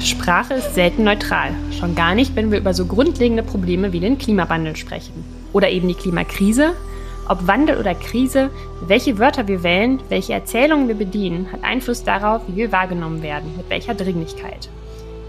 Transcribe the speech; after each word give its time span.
Sprache 0.00 0.54
ist 0.54 0.74
selten 0.74 1.04
neutral, 1.04 1.52
schon 1.78 1.94
gar 1.94 2.16
nicht, 2.16 2.34
wenn 2.34 2.50
wir 2.50 2.58
über 2.58 2.74
so 2.74 2.86
grundlegende 2.86 3.44
Probleme 3.44 3.92
wie 3.92 4.00
den 4.00 4.18
Klimawandel 4.18 4.74
sprechen. 4.74 5.24
Oder 5.52 5.70
eben 5.70 5.86
die 5.86 5.94
Klimakrise. 5.94 6.72
Ob 7.28 7.46
Wandel 7.46 7.78
oder 7.78 7.94
Krise, 7.94 8.50
welche 8.88 9.20
Wörter 9.20 9.46
wir 9.46 9.62
wählen, 9.62 10.00
welche 10.08 10.32
Erzählungen 10.32 10.88
wir 10.88 10.96
bedienen, 10.96 11.52
hat 11.52 11.62
Einfluss 11.62 12.02
darauf, 12.02 12.42
wie 12.48 12.56
wir 12.56 12.72
wahrgenommen 12.72 13.22
werden, 13.22 13.56
mit 13.56 13.70
welcher 13.70 13.94
Dringlichkeit. 13.94 14.68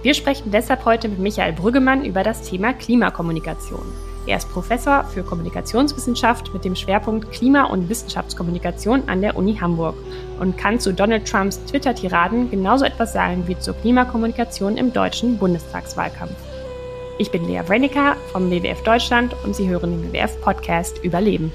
Wir 0.01 0.15
sprechen 0.15 0.49
deshalb 0.49 0.83
heute 0.85 1.09
mit 1.09 1.19
Michael 1.19 1.53
Brüggemann 1.53 2.05
über 2.05 2.23
das 2.23 2.41
Thema 2.41 2.73
Klimakommunikation. 2.73 3.85
Er 4.27 4.37
ist 4.37 4.49
Professor 4.51 5.03
für 5.05 5.23
Kommunikationswissenschaft 5.23 6.53
mit 6.53 6.65
dem 6.65 6.75
Schwerpunkt 6.75 7.31
Klima- 7.31 7.65
und 7.65 7.87
Wissenschaftskommunikation 7.87 9.03
an 9.07 9.21
der 9.21 9.37
Uni 9.37 9.55
Hamburg 9.55 9.95
und 10.39 10.57
kann 10.57 10.79
zu 10.79 10.93
Donald 10.93 11.27
Trumps 11.27 11.63
Twitter-Tiraden 11.65 12.51
genauso 12.51 12.85
etwas 12.85 13.13
sagen 13.13 13.47
wie 13.47 13.57
zur 13.57 13.75
Klimakommunikation 13.75 14.77
im 14.77 14.93
deutschen 14.93 15.37
Bundestagswahlkampf. 15.37 16.35
Ich 17.19 17.31
bin 17.31 17.47
Lea 17.47 17.61
Wrenica 17.65 18.15
vom 18.31 18.51
WWF 18.51 18.83
Deutschland 18.83 19.35
und 19.43 19.55
Sie 19.55 19.67
hören 19.67 19.91
den 19.91 20.13
WWF-Podcast 20.13 21.03
Überleben. 21.03 21.51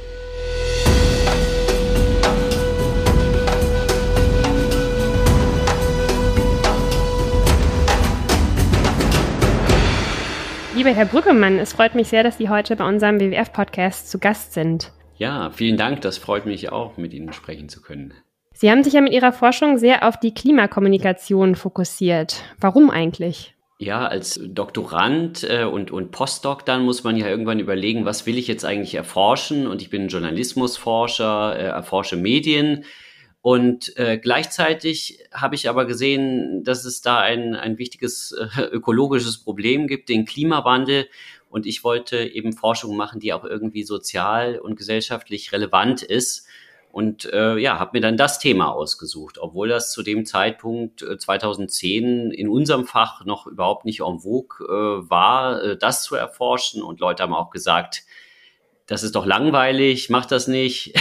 Lieber 10.74 10.90
Herr 10.90 11.04
Brückemann, 11.04 11.60
es 11.60 11.74
freut 11.74 11.94
mich 11.94 12.08
sehr, 12.08 12.24
dass 12.24 12.38
Sie 12.38 12.48
heute 12.48 12.74
bei 12.74 12.88
unserem 12.88 13.20
WWF-Podcast 13.20 14.10
zu 14.10 14.18
Gast 14.18 14.52
sind. 14.52 14.90
Ja, 15.16 15.50
vielen 15.50 15.76
Dank. 15.76 16.00
Das 16.00 16.18
freut 16.18 16.46
mich 16.46 16.72
auch, 16.72 16.96
mit 16.96 17.14
Ihnen 17.14 17.32
sprechen 17.32 17.68
zu 17.68 17.80
können. 17.80 18.14
Sie 18.62 18.70
haben 18.70 18.84
sich 18.84 18.92
ja 18.92 19.00
mit 19.00 19.12
Ihrer 19.12 19.32
Forschung 19.32 19.76
sehr 19.76 20.06
auf 20.06 20.20
die 20.20 20.32
Klimakommunikation 20.34 21.56
fokussiert. 21.56 22.44
Warum 22.60 22.90
eigentlich? 22.90 23.56
Ja, 23.78 24.06
als 24.06 24.38
Doktorand 24.40 25.42
äh, 25.42 25.64
und, 25.64 25.90
und 25.90 26.12
Postdoc 26.12 26.64
dann 26.64 26.84
muss 26.84 27.02
man 27.02 27.16
ja 27.16 27.26
irgendwann 27.26 27.58
überlegen, 27.58 28.04
was 28.04 28.24
will 28.24 28.38
ich 28.38 28.46
jetzt 28.46 28.64
eigentlich 28.64 28.94
erforschen? 28.94 29.66
Und 29.66 29.82
ich 29.82 29.90
bin 29.90 30.06
Journalismusforscher, 30.06 31.56
äh, 31.58 31.64
erforsche 31.64 32.16
Medien 32.16 32.84
und 33.40 33.96
äh, 33.96 34.18
gleichzeitig 34.18 35.18
habe 35.32 35.56
ich 35.56 35.68
aber 35.68 35.84
gesehen, 35.84 36.62
dass 36.62 36.84
es 36.84 37.02
da 37.02 37.18
ein, 37.18 37.56
ein 37.56 37.78
wichtiges 37.78 38.30
äh, 38.30 38.62
ökologisches 38.62 39.38
Problem 39.42 39.88
gibt, 39.88 40.08
den 40.08 40.24
Klimawandel. 40.24 41.08
Und 41.50 41.66
ich 41.66 41.82
wollte 41.82 42.22
eben 42.22 42.52
Forschung 42.52 42.96
machen, 42.96 43.18
die 43.18 43.32
auch 43.32 43.44
irgendwie 43.44 43.82
sozial 43.82 44.60
und 44.60 44.76
gesellschaftlich 44.76 45.50
relevant 45.50 46.02
ist. 46.02 46.46
Und 46.92 47.24
äh, 47.32 47.56
ja, 47.56 47.78
habe 47.78 47.92
mir 47.94 48.02
dann 48.02 48.18
das 48.18 48.38
Thema 48.38 48.70
ausgesucht, 48.70 49.38
obwohl 49.38 49.68
das 49.68 49.92
zu 49.92 50.02
dem 50.02 50.26
Zeitpunkt 50.26 51.00
äh, 51.00 51.16
2010 51.16 52.30
in 52.30 52.50
unserem 52.50 52.84
Fach 52.84 53.24
noch 53.24 53.46
überhaupt 53.46 53.86
nicht 53.86 54.00
en 54.00 54.20
vogue 54.20 54.66
äh, 54.68 55.10
war, 55.10 55.62
äh, 55.62 55.76
das 55.78 56.02
zu 56.04 56.16
erforschen. 56.16 56.82
Und 56.82 57.00
Leute 57.00 57.22
haben 57.22 57.32
auch 57.32 57.48
gesagt, 57.48 58.02
das 58.86 59.02
ist 59.02 59.14
doch 59.14 59.24
langweilig, 59.24 60.10
mach 60.10 60.26
das 60.26 60.48
nicht. 60.48 60.92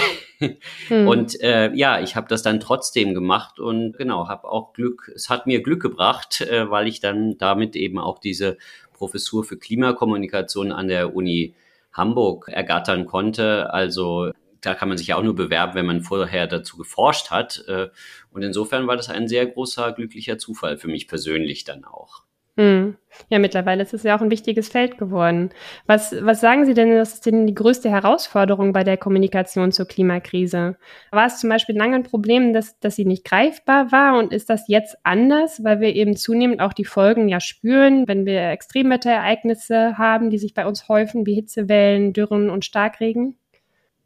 hm. 0.88 1.08
Und 1.10 1.42
äh, 1.42 1.74
ja, 1.74 2.00
ich 2.00 2.16
habe 2.16 2.30
das 2.30 2.42
dann 2.42 2.62
trotzdem 2.62 3.14
gemacht 3.14 3.60
und 3.60 3.98
genau, 3.98 4.30
habe 4.30 4.48
auch 4.50 4.72
Glück, 4.72 5.12
es 5.14 5.30
hat 5.30 5.46
mir 5.46 5.62
Glück 5.62 5.82
gebracht, 5.82 6.40
äh, 6.40 6.70
weil 6.70 6.88
ich 6.88 7.02
dann 7.02 7.38
damit 7.38 7.76
eben 7.76 8.00
auch 8.00 8.20
diese 8.20 8.58
Professur 8.94 9.44
für 9.44 9.58
Klimakommunikation 9.58 10.72
an 10.72 10.88
der 10.88 11.14
Uni 11.14 11.54
Hamburg 11.92 12.48
ergattern 12.48 13.08
konnte. 13.08 13.74
Also 13.74 14.32
da 14.62 14.76
kann 14.76 14.90
man 14.90 14.98
sich 14.98 15.08
ja 15.08 15.18
auch 15.18 15.24
nur 15.24 15.36
bewerben, 15.36 15.76
wenn 15.76 15.86
man 15.86 16.02
vorher 16.02 16.48
dazu 16.48 16.78
geforscht 16.78 17.32
hat. 17.32 17.64
Äh, 17.68 17.90
und 18.32 18.44
insofern 18.44 18.88
war 18.88 18.96
das 18.96 19.10
ein 19.10 19.28
sehr 19.28 19.46
großer, 19.46 19.92
glücklicher 19.94 20.38
Zufall 20.38 20.78
für 20.78 20.88
mich 20.88 21.08
persönlich 21.08 21.64
dann 21.64 21.84
auch. 21.84 22.24
Hm. 22.58 22.98
Ja, 23.30 23.40
mittlerweile 23.40 23.82
ist 23.82 23.94
es 23.94 24.04
ja 24.04 24.16
auch 24.16 24.22
ein 24.22 24.30
wichtiges 24.30 24.68
Feld 24.68 24.98
geworden. 24.98 25.52
Was, 25.86 26.14
was 26.20 26.42
sagen 26.42 26.66
Sie 26.66 26.74
denn, 26.74 26.98
was 26.98 27.16
ist 27.16 27.26
denn 27.26 27.48
die 27.48 27.56
größte 27.56 27.90
Herausforderung 27.90 28.74
bei 28.74 28.84
der 28.84 28.98
Kommunikation 28.98 29.72
zur 29.72 29.88
Klimakrise? 29.88 30.78
War 31.12 31.28
es 31.28 31.40
zum 31.40 31.50
Beispiel 31.50 31.78
lange 31.78 31.96
ein 31.96 32.04
Problem, 32.04 32.54
dass, 32.54 32.78
dass 32.80 32.98
sie 32.98 33.06
nicht 33.06 33.24
greifbar 33.24 33.92
war 33.92 34.20
und 34.20 34.34
ist 34.34 34.50
das 34.50 34.68
jetzt 34.68 34.98
anders, 35.04 35.64
weil 35.64 35.80
wir 35.80 35.96
eben 35.96 36.18
zunehmend 36.18 36.62
auch 36.62 36.74
die 36.74 36.86
Folgen 36.86 37.30
ja 37.30 37.40
spüren, 37.40 38.08
wenn 38.08 38.26
wir 38.26 38.50
Extremwetterereignisse 38.50 39.98
haben, 39.98 40.30
die 40.30 40.38
sich 40.38 40.54
bei 40.54 40.66
uns 40.66 40.90
häufen, 40.90 41.26
wie 41.26 41.36
Hitzewellen, 41.36 42.12
Dürren 42.14 42.50
und 42.50 42.66
Starkregen? 42.66 43.38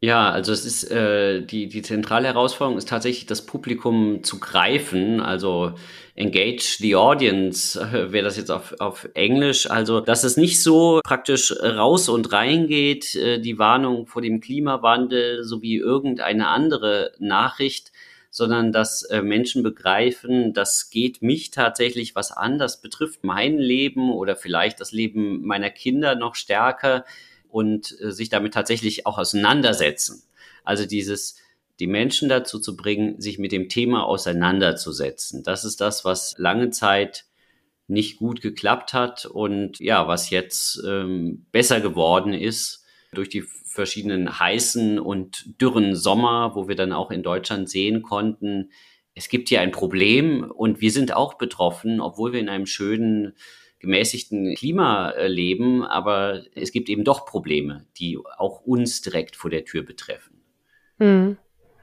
Ja, 0.00 0.30
also 0.30 0.52
es 0.52 0.66
ist 0.66 0.90
äh, 0.90 1.40
die, 1.40 1.68
die 1.68 1.80
zentrale 1.80 2.28
Herausforderung 2.28 2.76
ist 2.76 2.88
tatsächlich 2.88 3.24
das 3.24 3.46
Publikum 3.46 4.22
zu 4.22 4.38
greifen, 4.38 5.20
also 5.20 5.72
engage 6.14 6.76
the 6.78 6.96
audience, 6.96 7.80
äh, 7.80 8.12
wäre 8.12 8.24
das 8.24 8.36
jetzt 8.36 8.50
auf, 8.50 8.74
auf 8.78 9.08
Englisch. 9.14 9.70
Also, 9.70 10.00
dass 10.00 10.22
es 10.22 10.36
nicht 10.36 10.62
so 10.62 11.00
praktisch 11.02 11.50
raus 11.62 12.10
und 12.10 12.30
rein 12.32 12.66
geht, 12.66 13.14
äh, 13.14 13.40
die 13.40 13.58
Warnung 13.58 14.06
vor 14.06 14.20
dem 14.20 14.40
Klimawandel 14.40 15.44
sowie 15.44 15.78
irgendeine 15.78 16.48
andere 16.48 17.12
Nachricht, 17.18 17.90
sondern 18.30 18.72
dass 18.72 19.02
äh, 19.04 19.22
Menschen 19.22 19.62
begreifen, 19.62 20.52
das 20.52 20.90
geht 20.90 21.22
mich 21.22 21.52
tatsächlich 21.52 22.14
was 22.14 22.32
an, 22.32 22.58
das 22.58 22.82
betrifft 22.82 23.24
mein 23.24 23.56
Leben 23.56 24.12
oder 24.12 24.36
vielleicht 24.36 24.78
das 24.78 24.92
Leben 24.92 25.46
meiner 25.46 25.70
Kinder 25.70 26.16
noch 26.16 26.34
stärker 26.34 27.06
und 27.56 27.98
äh, 28.02 28.12
sich 28.12 28.28
damit 28.28 28.52
tatsächlich 28.52 29.06
auch 29.06 29.16
auseinandersetzen. 29.16 30.24
Also 30.62 30.84
dieses, 30.84 31.38
die 31.80 31.86
Menschen 31.86 32.28
dazu 32.28 32.60
zu 32.60 32.76
bringen, 32.76 33.18
sich 33.18 33.38
mit 33.38 33.50
dem 33.50 33.70
Thema 33.70 34.04
auseinanderzusetzen. 34.04 35.42
Das 35.42 35.64
ist 35.64 35.80
das, 35.80 36.04
was 36.04 36.34
lange 36.36 36.68
Zeit 36.68 37.24
nicht 37.88 38.18
gut 38.18 38.42
geklappt 38.42 38.92
hat 38.92 39.24
und 39.24 39.80
ja, 39.80 40.06
was 40.06 40.28
jetzt 40.28 40.82
ähm, 40.86 41.46
besser 41.50 41.80
geworden 41.80 42.34
ist 42.34 42.84
durch 43.14 43.30
die 43.30 43.44
verschiedenen 43.64 44.38
heißen 44.38 44.98
und 44.98 45.58
dürren 45.58 45.96
Sommer, 45.96 46.54
wo 46.56 46.68
wir 46.68 46.76
dann 46.76 46.92
auch 46.92 47.10
in 47.10 47.22
Deutschland 47.22 47.70
sehen 47.70 48.02
konnten, 48.02 48.70
es 49.14 49.30
gibt 49.30 49.48
hier 49.48 49.62
ein 49.62 49.70
Problem 49.70 50.50
und 50.50 50.82
wir 50.82 50.90
sind 50.90 51.16
auch 51.16 51.38
betroffen, 51.38 52.02
obwohl 52.02 52.34
wir 52.34 52.40
in 52.40 52.50
einem 52.50 52.66
schönen 52.66 53.32
gemäßigten 53.86 54.54
Klima 54.54 55.10
äh, 55.10 55.28
leben, 55.28 55.82
aber 55.84 56.42
es 56.54 56.72
gibt 56.72 56.88
eben 56.88 57.04
doch 57.04 57.24
Probleme, 57.24 57.86
die 57.96 58.18
auch 58.36 58.60
uns 58.66 59.00
direkt 59.00 59.36
vor 59.36 59.50
der 59.50 59.64
Tür 59.64 59.82
betreffen. 59.82 60.42
Hm. 60.98 61.38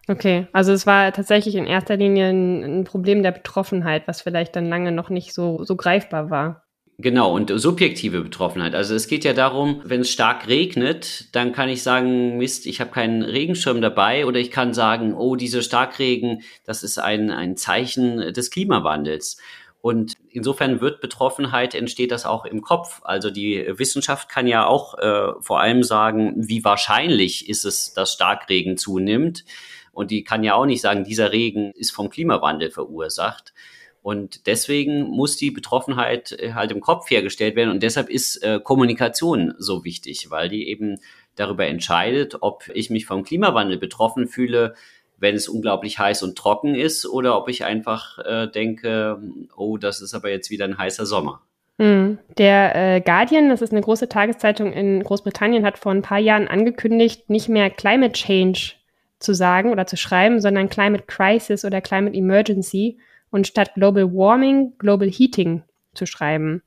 Okay, 0.09 0.47
also 0.51 0.73
es 0.73 0.85
war 0.85 1.13
tatsächlich 1.13 1.55
in 1.55 1.65
erster 1.65 1.95
Linie 1.95 2.27
ein, 2.27 2.63
ein, 2.63 2.83
Problem 2.83 3.23
der 3.23 3.31
Betroffenheit, 3.31 4.05
was 4.05 4.21
vielleicht 4.21 4.53
dann 4.55 4.67
lange 4.67 4.91
noch 4.91 5.09
nicht 5.09 5.33
so, 5.33 5.63
so 5.63 5.77
greifbar 5.77 6.29
war. 6.29 6.63
Genau, 6.99 7.33
und 7.33 7.51
subjektive 7.55 8.21
Betroffenheit. 8.21 8.75
Also 8.75 8.93
es 8.93 9.07
geht 9.07 9.23
ja 9.23 9.33
darum, 9.33 9.81
wenn 9.83 10.01
es 10.01 10.11
stark 10.11 10.47
regnet, 10.47 11.33
dann 11.33 11.51
kann 11.51 11.69
ich 11.69 11.81
sagen, 11.81 12.37
Mist, 12.37 12.67
ich 12.67 12.81
habe 12.81 12.91
keinen 12.91 13.23
Regenschirm 13.23 13.81
dabei 13.81 14.27
oder 14.27 14.39
ich 14.39 14.51
kann 14.51 14.73
sagen, 14.73 15.15
oh, 15.15 15.35
dieser 15.35 15.63
Starkregen, 15.63 16.43
das 16.65 16.83
ist 16.83 16.99
ein, 16.99 17.31
ein 17.31 17.57
Zeichen 17.57 18.33
des 18.33 18.51
Klimawandels. 18.51 19.37
Und 19.83 20.13
insofern 20.29 20.79
wird 20.79 21.01
Betroffenheit, 21.01 21.75
entsteht 21.75 22.11
das 22.11 22.25
auch 22.25 22.45
im 22.45 22.61
Kopf. 22.61 23.01
Also 23.03 23.29
die 23.29 23.66
Wissenschaft 23.77 24.29
kann 24.29 24.47
ja 24.47 24.66
auch 24.66 24.97
äh, 24.97 25.33
vor 25.41 25.59
allem 25.59 25.83
sagen, 25.83 26.35
wie 26.38 26.63
wahrscheinlich 26.63 27.49
ist 27.49 27.66
es, 27.66 27.94
dass 27.94 28.13
Starkregen 28.13 28.77
zunimmt. 28.77 29.44
Und 29.91 30.09
die 30.09 30.23
kann 30.23 30.41
ja 30.45 30.53
auch 30.55 30.66
nicht 30.66 30.79
sagen, 30.79 31.03
dieser 31.03 31.33
Regen 31.33 31.73
ist 31.75 31.91
vom 31.91 32.09
Klimawandel 32.09 32.71
verursacht. 32.71 33.53
Und 34.01 34.47
deswegen 34.47 35.01
muss 35.01 35.35
die 35.35 35.51
Betroffenheit 35.51 36.31
äh, 36.31 36.53
halt 36.53 36.71
im 36.71 36.79
Kopf 36.79 37.09
hergestellt 37.09 37.57
werden. 37.57 37.71
Und 37.71 37.83
deshalb 37.83 38.09
ist 38.09 38.38
äh, 38.38 38.61
Kommunikation 38.63 39.53
so 39.57 39.83
wichtig, 39.83 40.29
weil 40.29 40.47
die 40.47 40.69
eben 40.69 41.01
darüber 41.35 41.67
entscheidet, 41.67 42.38
ob 42.39 42.69
ich 42.73 42.89
mich 42.89 43.05
vom 43.05 43.23
Klimawandel 43.23 43.79
betroffen 43.79 44.29
fühle, 44.29 44.75
wenn 45.18 45.35
es 45.35 45.47
unglaublich 45.47 46.00
heiß 46.00 46.24
und 46.24 46.38
trocken 46.38 46.75
ist 46.75 47.06
oder 47.06 47.38
ob 47.38 47.50
ich 47.50 47.63
einfach 47.66 48.19
äh, 48.19 48.48
denke, 48.48 49.21
oh, 49.56 49.77
das 49.77 50.01
ist 50.01 50.13
aber 50.13 50.30
jetzt 50.30 50.50
wieder 50.50 50.65
ein 50.65 50.77
heißer 50.77 51.06
Sommer. 51.06 51.42
Hm. 51.80 52.19
Der 52.38 52.75
äh, 52.75 53.01
Guardian, 53.01 53.50
das 53.50 53.62
ist 53.62 53.71
eine 53.71 53.81
große 53.81 54.10
Tageszeitung 54.10 54.71
in 54.74 55.01
Großbritannien, 55.04 55.65
hat 55.65 55.80
vor 55.80 55.92
ein 55.92 56.01
paar 56.01 56.19
Jahren 56.19 56.48
angekündigt, 56.48 57.30
nicht 57.30 57.50
mehr 57.50 57.69
Climate 57.69 58.13
Change 58.13 58.74
zu 59.19 59.33
sagen 59.33 59.71
oder 59.71 59.88
zu 59.88 59.98
schreiben, 59.98 60.39
sondern 60.39 60.69
Climate 60.69 61.06
Crisis 61.07 61.66
oder 61.66 61.81
Climate 61.81 62.16
Emergency 62.16 63.00
und 63.31 63.48
statt 63.48 63.74
Global 63.74 64.13
Warming 64.13 64.74
Global 64.77 65.09
Heating 65.09 65.63
zu 65.95 66.06
schreiben. 66.06 66.62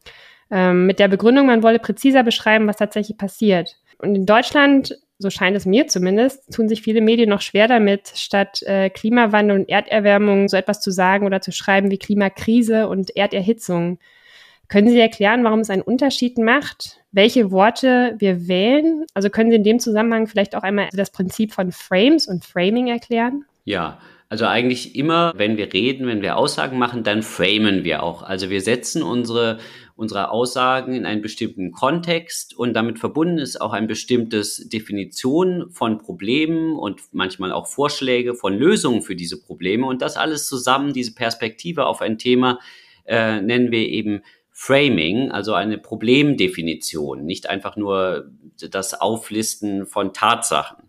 Ähm, 0.50 0.87
mit 0.87 0.99
der 0.99 1.08
Begründung, 1.08 1.46
man 1.46 1.62
wolle 1.62 1.78
präziser 1.78 2.22
beschreiben, 2.22 2.66
was 2.66 2.76
tatsächlich 2.76 3.19
passiert. 3.19 3.76
Und 3.99 4.14
in 4.14 4.26
Deutschland 4.26 4.96
so 5.18 5.30
scheint 5.30 5.56
es 5.56 5.64
mir 5.66 5.86
zumindest, 5.86 6.52
tun 6.52 6.68
sich 6.68 6.82
viele 6.82 7.00
Medien 7.00 7.30
noch 7.30 7.40
schwer 7.40 7.68
damit, 7.68 8.12
statt 8.14 8.62
äh, 8.62 8.90
Klimawandel 8.90 9.58
und 9.58 9.68
Erderwärmung 9.68 10.48
so 10.48 10.56
etwas 10.56 10.80
zu 10.80 10.90
sagen 10.90 11.26
oder 11.26 11.40
zu 11.40 11.52
schreiben 11.52 11.90
wie 11.90 11.98
Klimakrise 11.98 12.88
und 12.88 13.16
Erderhitzung. 13.16 13.98
Können 14.68 14.88
Sie 14.88 14.98
erklären, 14.98 15.44
warum 15.44 15.60
es 15.60 15.70
einen 15.70 15.82
Unterschied 15.82 16.38
macht, 16.38 17.00
welche 17.12 17.50
Worte 17.50 18.16
wir 18.18 18.48
wählen? 18.48 19.04
Also 19.14 19.30
können 19.30 19.50
Sie 19.50 19.56
in 19.56 19.64
dem 19.64 19.78
Zusammenhang 19.78 20.26
vielleicht 20.26 20.56
auch 20.56 20.64
einmal 20.64 20.88
das 20.92 21.12
Prinzip 21.12 21.52
von 21.52 21.70
Frames 21.72 22.26
und 22.26 22.44
Framing 22.44 22.88
erklären? 22.88 23.44
Ja, 23.64 23.98
Also 24.28 24.46
eigentlich 24.46 24.96
immer, 24.96 25.32
wenn 25.36 25.56
wir 25.56 25.72
reden, 25.72 26.08
wenn 26.08 26.20
wir 26.20 26.36
Aussagen 26.36 26.78
machen, 26.78 27.04
dann 27.04 27.22
framen 27.22 27.84
wir 27.84 28.02
auch. 28.02 28.22
Also 28.22 28.50
wir 28.50 28.60
setzen 28.60 29.04
unsere, 29.04 29.58
unsere 29.96 30.31
Aussagen 30.31 30.94
in 30.94 31.06
einen 31.06 31.22
bestimmten 31.22 31.72
Kontext 31.72 32.54
und 32.54 32.75
damit 32.75 32.98
verbunden 32.98 33.38
ist 33.38 33.60
auch 33.60 33.72
ein 33.72 33.87
bestimmtes 33.87 34.69
Definition 34.69 35.70
von 35.70 35.98
Problemen 35.98 36.76
und 36.76 37.00
manchmal 37.12 37.50
auch 37.50 37.66
Vorschläge 37.66 38.34
von 38.34 38.56
Lösungen 38.56 39.00
für 39.00 39.16
diese 39.16 39.40
Probleme. 39.40 39.87
Und 39.87 40.02
das 40.02 40.19
alles 40.19 40.46
zusammen, 40.46 40.93
diese 40.93 41.14
Perspektive 41.14 41.87
auf 41.87 42.02
ein 42.02 42.19
Thema, 42.19 42.60
äh, 43.06 43.40
nennen 43.40 43.70
wir 43.70 43.88
eben 43.88 44.22
Framing, 44.50 45.31
also 45.32 45.54
eine 45.54 45.78
Problemdefinition, 45.78 47.25
nicht 47.25 47.49
einfach 47.49 47.76
nur 47.76 48.31
das 48.70 48.94
Auflisten 48.94 49.87
von 49.87 50.12
Tatsachen. 50.12 50.88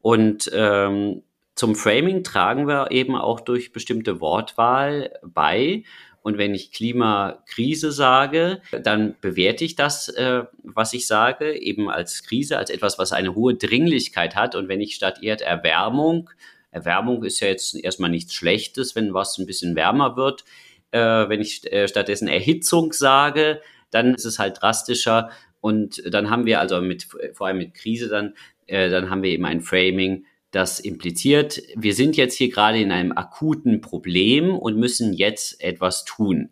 Und 0.00 0.50
ähm, 0.52 1.22
zum 1.54 1.74
Framing 1.74 2.24
tragen 2.24 2.66
wir 2.66 2.90
eben 2.90 3.16
auch 3.16 3.40
durch 3.40 3.72
bestimmte 3.72 4.20
Wortwahl 4.20 5.12
bei. 5.22 5.82
Und 6.22 6.36
wenn 6.36 6.54
ich 6.54 6.72
Klimakrise 6.72 7.92
sage, 7.92 8.60
dann 8.82 9.14
bewerte 9.20 9.64
ich 9.64 9.74
das, 9.74 10.08
äh, 10.08 10.44
was 10.62 10.92
ich 10.92 11.06
sage, 11.06 11.58
eben 11.58 11.88
als 11.88 12.22
Krise, 12.24 12.58
als 12.58 12.68
etwas, 12.70 12.98
was 12.98 13.12
eine 13.12 13.34
hohe 13.34 13.54
Dringlichkeit 13.54 14.36
hat. 14.36 14.54
Und 14.54 14.68
wenn 14.68 14.80
ich 14.80 14.94
statt 14.94 15.22
Erderwärmung, 15.22 16.28
Erwärmung 16.70 17.24
ist 17.24 17.40
ja 17.40 17.48
jetzt 17.48 17.74
erstmal 17.74 18.10
nichts 18.10 18.34
Schlechtes, 18.34 18.94
wenn 18.94 19.14
was 19.14 19.38
ein 19.38 19.46
bisschen 19.46 19.74
wärmer 19.76 20.16
wird, 20.16 20.44
äh, 20.92 20.98
wenn 21.00 21.40
ich 21.40 21.70
äh, 21.72 21.88
stattdessen 21.88 22.28
Erhitzung 22.28 22.92
sage, 22.92 23.60
dann 23.90 24.14
ist 24.14 24.24
es 24.24 24.38
halt 24.38 24.60
drastischer. 24.60 25.30
Und 25.60 26.02
dann 26.12 26.30
haben 26.30 26.46
wir 26.46 26.60
also 26.60 26.80
mit, 26.80 27.08
vor 27.32 27.46
allem 27.46 27.58
mit 27.58 27.74
Krise 27.74 28.08
dann, 28.08 28.34
äh, 28.66 28.88
dann 28.88 29.10
haben 29.10 29.22
wir 29.22 29.30
eben 29.30 29.46
ein 29.46 29.62
Framing, 29.62 30.26
das 30.50 30.80
impliziert, 30.80 31.62
wir 31.76 31.94
sind 31.94 32.16
jetzt 32.16 32.36
hier 32.36 32.50
gerade 32.50 32.80
in 32.80 32.92
einem 32.92 33.12
akuten 33.12 33.80
Problem 33.80 34.56
und 34.56 34.76
müssen 34.76 35.12
jetzt 35.12 35.62
etwas 35.62 36.04
tun. 36.04 36.50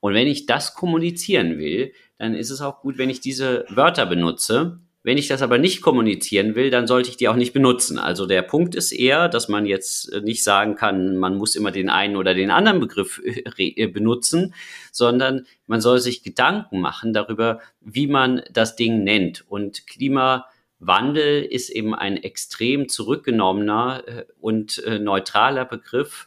Und 0.00 0.14
wenn 0.14 0.26
ich 0.26 0.46
das 0.46 0.74
kommunizieren 0.74 1.58
will, 1.58 1.92
dann 2.18 2.34
ist 2.34 2.50
es 2.50 2.60
auch 2.60 2.80
gut, 2.80 2.98
wenn 2.98 3.10
ich 3.10 3.20
diese 3.20 3.64
Wörter 3.68 4.06
benutze. 4.06 4.80
Wenn 5.02 5.16
ich 5.16 5.28
das 5.28 5.40
aber 5.40 5.56
nicht 5.56 5.80
kommunizieren 5.80 6.54
will, 6.54 6.68
dann 6.68 6.86
sollte 6.86 7.08
ich 7.08 7.16
die 7.16 7.28
auch 7.28 7.36
nicht 7.36 7.54
benutzen. 7.54 7.98
Also 7.98 8.26
der 8.26 8.42
Punkt 8.42 8.74
ist 8.74 8.92
eher, 8.92 9.30
dass 9.30 9.48
man 9.48 9.64
jetzt 9.64 10.12
nicht 10.22 10.44
sagen 10.44 10.74
kann, 10.74 11.16
man 11.16 11.38
muss 11.38 11.56
immer 11.56 11.70
den 11.70 11.88
einen 11.88 12.16
oder 12.16 12.34
den 12.34 12.50
anderen 12.50 12.80
Begriff 12.80 13.22
äh, 13.24 13.86
benutzen, 13.86 14.54
sondern 14.92 15.46
man 15.66 15.80
soll 15.80 16.00
sich 16.00 16.22
Gedanken 16.22 16.80
machen 16.80 17.14
darüber, 17.14 17.60
wie 17.80 18.08
man 18.08 18.42
das 18.52 18.76
Ding 18.76 19.02
nennt. 19.02 19.44
Und 19.48 19.86
Klima 19.86 20.46
Wandel 20.80 21.44
ist 21.44 21.68
eben 21.68 21.94
ein 21.94 22.16
extrem 22.16 22.88
zurückgenommener 22.88 24.02
äh, 24.06 24.24
und 24.40 24.82
äh, 24.84 24.98
neutraler 24.98 25.66
Begriff 25.66 26.26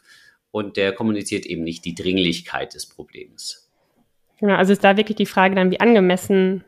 und 0.50 0.76
der 0.76 0.92
kommuniziert 0.92 1.44
eben 1.44 1.64
nicht 1.64 1.84
die 1.84 1.94
Dringlichkeit 1.94 2.74
des 2.74 2.86
Problems. 2.86 3.70
Genau, 4.38 4.54
also 4.54 4.72
ist 4.72 4.84
da 4.84 4.96
wirklich 4.96 5.16
die 5.16 5.26
Frage 5.26 5.56
dann, 5.56 5.70
wie 5.70 5.80
angemessen 5.80 6.64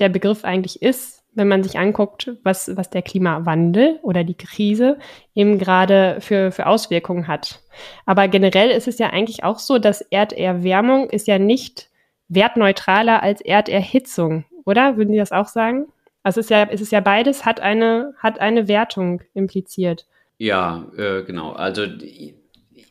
der 0.00 0.08
Begriff 0.08 0.44
eigentlich 0.44 0.82
ist, 0.82 1.24
wenn 1.34 1.48
man 1.48 1.62
sich 1.62 1.78
anguckt, 1.78 2.32
was, 2.42 2.76
was 2.76 2.90
der 2.90 3.02
Klimawandel 3.02 4.00
oder 4.02 4.24
die 4.24 4.36
Krise 4.36 4.98
eben 5.34 5.58
gerade 5.58 6.20
für, 6.20 6.50
für 6.50 6.66
Auswirkungen 6.66 7.28
hat. 7.28 7.60
Aber 8.06 8.26
generell 8.26 8.70
ist 8.70 8.88
es 8.88 8.98
ja 8.98 9.10
eigentlich 9.10 9.44
auch 9.44 9.60
so, 9.60 9.78
dass 9.78 10.00
Erderwärmung 10.00 11.10
ist 11.10 11.28
ja 11.28 11.38
nicht 11.38 11.90
wertneutraler 12.28 13.22
als 13.22 13.40
Erderhitzung, 13.40 14.44
oder? 14.64 14.96
Würden 14.96 15.12
Sie 15.12 15.18
das 15.18 15.32
auch 15.32 15.46
sagen? 15.46 15.86
Also 16.28 16.40
es 16.40 16.46
ist 16.48 16.50
ja, 16.50 16.68
es 16.70 16.82
ist 16.82 16.92
ja 16.92 17.00
beides, 17.00 17.46
hat 17.46 17.58
eine, 17.58 18.12
hat 18.18 18.38
eine 18.38 18.68
Wertung 18.68 19.22
impliziert. 19.32 20.04
Ja, 20.36 20.86
äh, 20.94 21.22
genau. 21.22 21.52
Also, 21.52 21.86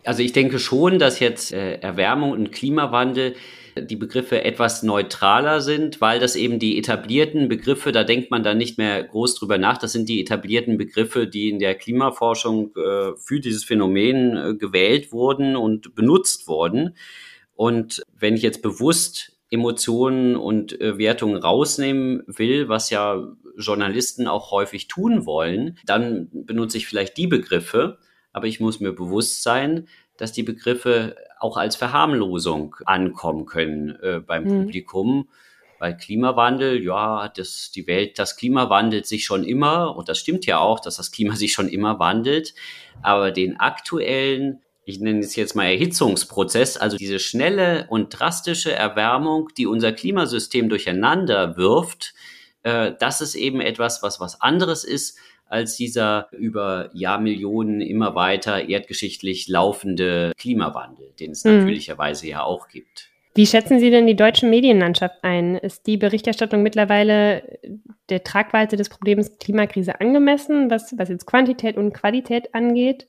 also 0.04 0.24
ich 0.24 0.34
denke 0.34 0.57
schon, 0.57 0.98
dass 0.98 1.19
jetzt 1.19 1.54
äh, 1.54 1.75
Erwärmung 1.75 2.31
und 2.31 2.51
Klimawandel 2.51 3.36
die 3.80 3.95
Begriffe 3.95 4.44
etwas 4.44 4.81
neutraler 4.81 5.62
sind, 5.62 6.01
weil 6.01 6.19
das 6.19 6.36
eben 6.36 6.57
die 6.57 6.80
etablierten 6.80 7.48
Begriffe, 7.48 7.92
da 7.92 8.04
denkt 8.04 8.31
man 8.31 8.42
dann 8.42 8.57
nicht 8.57 8.80
mehr 8.80 9.04
groß 9.04 9.36
drüber 9.36 9.60
nach, 9.60 9.78
das 9.78 9.92
sind 9.92 10.10
die 10.10 10.19
etablierten 10.19 10.80
Begriffe, 10.80 11.28
die 11.28 11.50
in 11.50 11.60
der 11.60 11.75
Klimaforschung 11.75 12.75
äh, 12.75 13.12
für 13.18 13.39
dieses 13.39 13.63
Phänomen 13.63 14.36
äh, 14.36 14.56
gewählt 14.56 15.12
wurden 15.12 15.56
und 15.56 15.94
benutzt 15.94 16.48
wurden. 16.48 16.95
Und 17.54 18.01
wenn 18.18 18.34
ich 18.34 18.42
jetzt 18.42 18.63
bewusst 18.63 19.37
Emotionen 19.49 20.35
und 20.35 20.79
äh, 20.81 20.97
Wertungen 20.97 21.38
rausnehmen 21.38 22.23
will, 22.27 22.67
was 22.67 22.89
ja 22.89 23.27
Journalisten 23.57 24.27
auch 24.27 24.51
häufig 24.51 24.88
tun 24.88 25.25
wollen, 25.25 25.77
dann 25.85 26.29
benutze 26.31 26.77
ich 26.77 26.88
vielleicht 26.88 27.17
die 27.17 27.27
Begriffe, 27.27 27.97
aber 28.33 28.47
ich 28.47 28.59
muss 28.59 28.79
mir 28.79 28.94
bewusst 28.94 29.44
sein, 29.44 29.88
dass 30.17 30.31
die 30.31 30.44
Begriffe 30.44 31.15
auch 31.39 31.57
als 31.57 31.75
Verharmlosung 31.75 32.75
ankommen 32.85 33.45
können 33.45 33.95
äh, 34.01 34.19
beim 34.19 34.44
mhm. 34.44 34.63
Publikum. 34.63 35.29
Weil 35.79 35.95
Klimawandel, 35.95 36.83
ja, 36.83 37.29
das, 37.29 37.71
die 37.73 37.85
Welt, 37.85 38.17
das 38.17 38.35
Klima 38.35 38.69
wandelt 38.71 39.05
sich 39.05 39.25
schon 39.25 39.43
immer, 39.43 39.95
und 39.95 40.09
das 40.09 40.17
stimmt 40.17 40.47
ja 40.47 40.57
auch, 40.57 40.79
dass 40.79 40.97
das 40.97 41.11
Klima 41.11 41.35
sich 41.38 41.53
schon 41.53 41.69
immer 41.69 42.00
wandelt, 42.00 42.53
aber 43.01 43.31
den 43.31 43.59
aktuellen 43.59 44.61
ich 44.88 45.01
nenne 45.01 45.19
es 45.19 45.36
jetzt 45.36 45.54
mal 45.54 45.66
Erhitzungsprozess, 45.66 46.78
also 46.78 46.95
diese 46.95 47.19
schnelle 47.19 47.88
und 47.89 48.10
drastische 48.10 48.72
Erwärmung, 48.72 49.50
die 49.57 49.68
unser 49.68 49.92
Klimasystem 49.92 50.69
durcheinander 50.69 51.57
wirft, 51.57 52.13
äh, 52.63 52.94
das 52.98 53.19
ist 53.19 53.36
eben 53.36 53.60
etwas, 53.60 54.01
was 54.01 54.22
was 54.22 54.42
anderes 54.42 54.86
ist 54.86 55.19
als 55.45 55.75
dieser 55.75 56.30
über 56.31 56.89
Jahrmillionen 56.94 57.81
immer 57.81 58.16
weiter 58.16 58.69
erdgeschichtlich 58.69 59.50
laufende 59.50 60.31
Klimawandel, 60.38 61.13
den 61.19 61.31
es 61.31 61.44
mhm. 61.44 61.57
natürlicherweise 61.57 62.28
ja 62.28 62.44
auch 62.44 62.69
gibt. 62.69 63.10
Wie 63.36 63.45
schätzen 63.45 63.80
Sie 63.80 63.92
denn 63.92 64.07
die 64.07 64.16
deutsche 64.16 64.45
Medienlandschaft 64.45 65.18
ein? 65.22 65.56
Ist 65.56 65.86
die 65.86 65.98
Berichterstattung 65.98 66.63
mittlerweile 66.63 67.60
der 68.10 68.24
Tragweite 68.24 68.78
des 68.78 68.88
Problems 68.88 69.38
Klimakrise 69.38 70.00
angemessen, 70.00 70.72
was, 70.72 70.98
was 70.98 71.10
jetzt 71.10 71.28
Quantität 71.28 71.75
und 71.75 71.94
Qualität 71.94 72.56
angeht? 72.56 73.07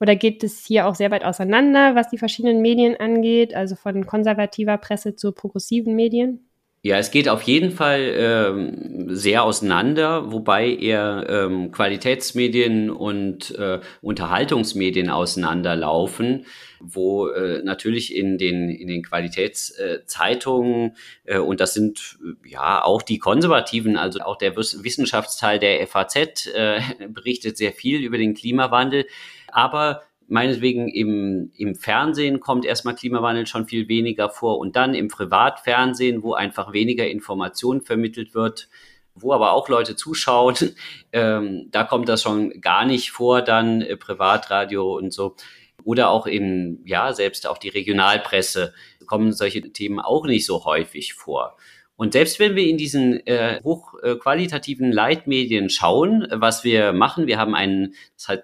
Oder 0.00 0.16
geht 0.16 0.42
es 0.42 0.64
hier 0.66 0.86
auch 0.86 0.94
sehr 0.94 1.10
weit 1.10 1.24
auseinander, 1.24 1.94
was 1.94 2.08
die 2.08 2.18
verschiedenen 2.18 2.60
Medien 2.62 2.96
angeht, 2.96 3.54
also 3.54 3.76
von 3.76 4.06
konservativer 4.06 4.76
Presse 4.78 5.16
zu 5.16 5.32
progressiven 5.32 5.94
Medien? 5.94 6.48
Ja, 6.86 6.98
es 6.98 7.10
geht 7.10 7.30
auf 7.30 7.40
jeden 7.44 7.70
Fall 7.70 8.12
ähm, 8.14 9.06
sehr 9.08 9.42
auseinander, 9.44 10.30
wobei 10.32 10.68
eher 10.68 11.24
ähm, 11.30 11.70
Qualitätsmedien 11.72 12.90
und 12.90 13.54
äh, 13.58 13.80
Unterhaltungsmedien 14.02 15.08
auseinanderlaufen, 15.08 16.44
wo 16.80 17.28
äh, 17.28 17.62
natürlich 17.62 18.14
in 18.14 18.36
den 18.36 18.68
in 18.68 18.88
den 18.88 19.02
Qualitätszeitungen 19.02 20.94
äh, 21.24 21.38
und 21.38 21.60
das 21.60 21.72
sind 21.72 22.18
ja 22.44 22.84
auch 22.84 23.00
die 23.00 23.18
Konservativen, 23.18 23.96
also 23.96 24.20
auch 24.20 24.36
der 24.36 24.54
Wissenschaftsteil 24.54 25.58
der 25.58 25.86
FAZ 25.86 26.48
äh, 26.54 26.82
berichtet 27.08 27.56
sehr 27.56 27.72
viel 27.72 28.00
über 28.00 28.18
den 28.18 28.34
Klimawandel, 28.34 29.06
aber 29.54 30.02
meinetwegen 30.26 30.88
im, 30.88 31.52
im 31.56 31.76
Fernsehen 31.76 32.40
kommt 32.40 32.64
erstmal 32.64 32.96
Klimawandel 32.96 33.46
schon 33.46 33.66
viel 33.66 33.88
weniger 33.88 34.28
vor 34.28 34.58
und 34.58 34.74
dann 34.74 34.94
im 34.94 35.08
Privatfernsehen, 35.08 36.22
wo 36.22 36.34
einfach 36.34 36.72
weniger 36.72 37.06
Information 37.06 37.80
vermittelt 37.80 38.34
wird, 38.34 38.68
wo 39.14 39.32
aber 39.32 39.52
auch 39.52 39.68
Leute 39.68 39.94
zuschauen, 39.94 40.56
ähm, 41.12 41.68
da 41.70 41.84
kommt 41.84 42.08
das 42.08 42.22
schon 42.22 42.60
gar 42.60 42.84
nicht 42.84 43.12
vor, 43.12 43.42
dann 43.42 43.80
äh, 43.80 43.96
Privatradio 43.96 44.96
und 44.96 45.12
so. 45.12 45.36
Oder 45.84 46.08
auch 46.10 46.26
in, 46.26 46.80
ja, 46.84 47.12
selbst 47.12 47.46
auch 47.46 47.58
die 47.58 47.68
Regionalpresse 47.68 48.74
kommen 49.06 49.32
solche 49.32 49.60
Themen 49.72 50.00
auch 50.00 50.24
nicht 50.26 50.46
so 50.46 50.64
häufig 50.64 51.14
vor. 51.14 51.56
Und 51.96 52.12
selbst 52.12 52.40
wenn 52.40 52.56
wir 52.56 52.66
in 52.66 52.76
diesen 52.76 53.24
äh, 53.26 53.60
hochqualitativen 53.62 54.90
äh, 54.90 54.94
Leitmedien 54.94 55.70
schauen, 55.70 56.26
was 56.30 56.64
wir 56.64 56.92
machen, 56.92 57.26
wir 57.28 57.38
haben 57.38 57.54
einen, 57.54 57.94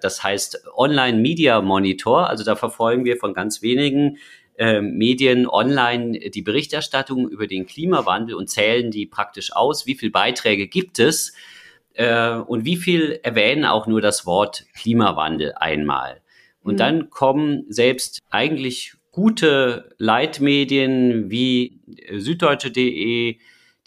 das 0.01 0.23
heißt 0.23 0.63
Online 0.75 1.17
Media 1.17 1.61
Monitor, 1.61 2.29
also 2.29 2.45
da 2.45 2.55
verfolgen 2.55 3.03
wir 3.03 3.17
von 3.17 3.33
ganz 3.33 3.61
wenigen 3.61 4.17
äh, 4.57 4.79
Medien 4.79 5.47
online 5.47 6.29
die 6.29 6.41
Berichterstattung 6.41 7.27
über 7.27 7.47
den 7.47 7.65
Klimawandel 7.65 8.35
und 8.35 8.49
zählen 8.49 8.89
die 8.89 9.05
praktisch 9.05 9.53
aus, 9.53 9.85
wie 9.85 9.95
viele 9.95 10.11
Beiträge 10.11 10.67
gibt 10.67 10.99
es 10.99 11.33
äh, 11.93 12.35
und 12.35 12.63
wie 12.63 12.77
viel 12.77 13.19
erwähnen 13.23 13.65
auch 13.65 13.87
nur 13.87 14.01
das 14.01 14.25
Wort 14.25 14.65
Klimawandel 14.75 15.53
einmal. 15.55 16.21
Und 16.63 16.75
mhm. 16.75 16.77
dann 16.77 17.09
kommen 17.09 17.65
selbst 17.67 18.19
eigentlich 18.29 18.93
gute 19.11 19.93
Leitmedien 19.97 21.29
wie 21.29 21.81
süddeutsche.de, 22.11 23.37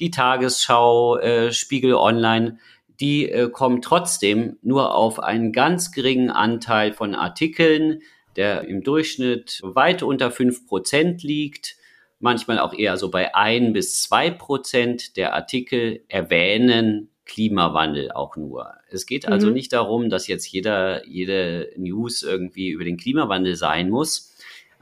die 0.01 0.11
Tagesschau, 0.11 1.19
äh, 1.19 1.53
Spiegel 1.53 1.95
Online, 1.95 2.59
die 3.01 3.29
äh, 3.29 3.49
kommen 3.49 3.83
trotzdem 3.83 4.59
nur 4.63 4.95
auf 4.95 5.21
einen 5.21 5.53
ganz 5.53 5.93
geringen 5.93 6.31
Anteil 6.31 6.93
von 6.93 7.15
Artikeln, 7.15 8.03
der 8.37 8.63
im 8.69 8.83
Durchschnitt 8.83 9.61
weit 9.63 10.03
unter 10.03 10.31
fünf 10.31 10.67
Prozent 10.67 11.23
liegt, 11.23 11.77
manchmal 12.19 12.59
auch 12.59 12.75
eher 12.75 12.97
so 12.97 13.11
bei 13.11 13.35
ein 13.35 13.73
bis 13.73 14.03
zwei 14.03 14.31
Prozent 14.31 15.17
der 15.17 15.35
Artikel 15.35 16.03
erwähnen 16.09 17.11
Klimawandel 17.27 18.13
auch 18.13 18.37
nur. 18.37 18.75
Es 18.91 19.07
geht 19.07 19.27
also 19.27 19.49
mhm. 19.49 19.55
nicht 19.55 19.73
darum, 19.73 20.11
dass 20.11 20.27
jetzt 20.27 20.47
jeder, 20.47 21.07
jede 21.07 21.71
News 21.77 22.23
irgendwie 22.23 22.69
über 22.69 22.85
den 22.85 22.99
Klimawandel 22.99 23.57
sein 23.57 23.89
muss. 23.89 24.34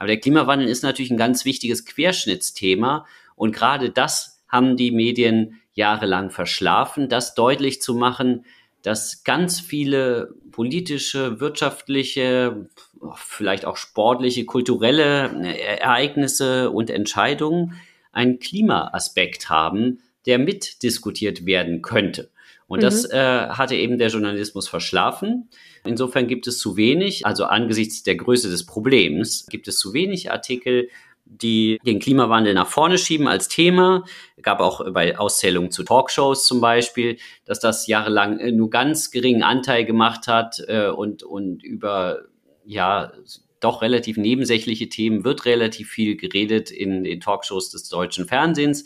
Aber 0.03 0.09
der 0.09 0.19
Klimawandel 0.19 0.67
ist 0.67 0.83
natürlich 0.83 1.11
ein 1.11 1.17
ganz 1.17 1.45
wichtiges 1.45 1.85
Querschnittsthema. 1.85 3.05
Und 3.37 3.55
gerade 3.55 3.89
das 3.89 4.43
haben 4.49 4.75
die 4.75 4.91
Medien 4.91 5.61
jahrelang 5.75 6.29
verschlafen, 6.29 7.07
das 7.07 7.35
deutlich 7.35 7.81
zu 7.81 7.95
machen, 7.95 8.43
dass 8.81 9.23
ganz 9.23 9.61
viele 9.61 10.35
politische, 10.51 11.39
wirtschaftliche, 11.39 12.67
vielleicht 13.15 13.63
auch 13.63 13.77
sportliche, 13.77 14.43
kulturelle 14.43 15.29
Ereignisse 15.57 16.69
und 16.69 16.89
Entscheidungen 16.89 17.79
einen 18.11 18.39
Klimaaspekt 18.39 19.49
haben, 19.49 20.01
der 20.25 20.37
mitdiskutiert 20.37 21.45
werden 21.45 21.81
könnte. 21.81 22.29
Und 22.67 22.79
mhm. 22.79 22.83
das 22.83 23.05
äh, 23.09 23.47
hatte 23.49 23.75
eben 23.75 23.97
der 23.97 24.09
Journalismus 24.09 24.67
verschlafen. 24.67 25.49
Insofern 25.85 26.27
gibt 26.27 26.47
es 26.47 26.59
zu 26.59 26.77
wenig, 26.77 27.25
also 27.25 27.45
angesichts 27.45 28.03
der 28.03 28.15
Größe 28.15 28.49
des 28.49 28.65
Problems, 28.65 29.45
gibt 29.47 29.67
es 29.67 29.77
zu 29.77 29.93
wenig 29.93 30.31
Artikel, 30.31 30.89
die 31.25 31.79
den 31.85 31.99
Klimawandel 31.99 32.53
nach 32.53 32.67
vorne 32.67 32.97
schieben 32.97 33.27
als 33.27 33.47
Thema. 33.47 34.03
Gab 34.41 34.59
auch 34.59 34.91
bei 34.91 35.17
Auszählungen 35.17 35.71
zu 35.71 35.83
Talkshows 35.83 36.45
zum 36.45 36.61
Beispiel, 36.61 37.17
dass 37.45 37.59
das 37.59 37.87
jahrelang 37.87 38.39
äh, 38.39 38.51
nur 38.51 38.69
ganz 38.69 39.11
geringen 39.11 39.43
Anteil 39.43 39.85
gemacht 39.85 40.27
hat 40.27 40.61
äh, 40.67 40.87
und, 40.87 41.23
und 41.23 41.63
über 41.63 42.23
ja 42.65 43.11
doch 43.59 43.81
relativ 43.81 44.17
nebensächliche 44.17 44.89
Themen 44.89 45.23
wird 45.23 45.45
relativ 45.45 45.89
viel 45.89 46.17
geredet 46.17 46.69
in 46.69 47.03
den 47.03 47.21
Talkshows 47.21 47.69
des 47.69 47.87
deutschen 47.87 48.27
Fernsehens. 48.27 48.83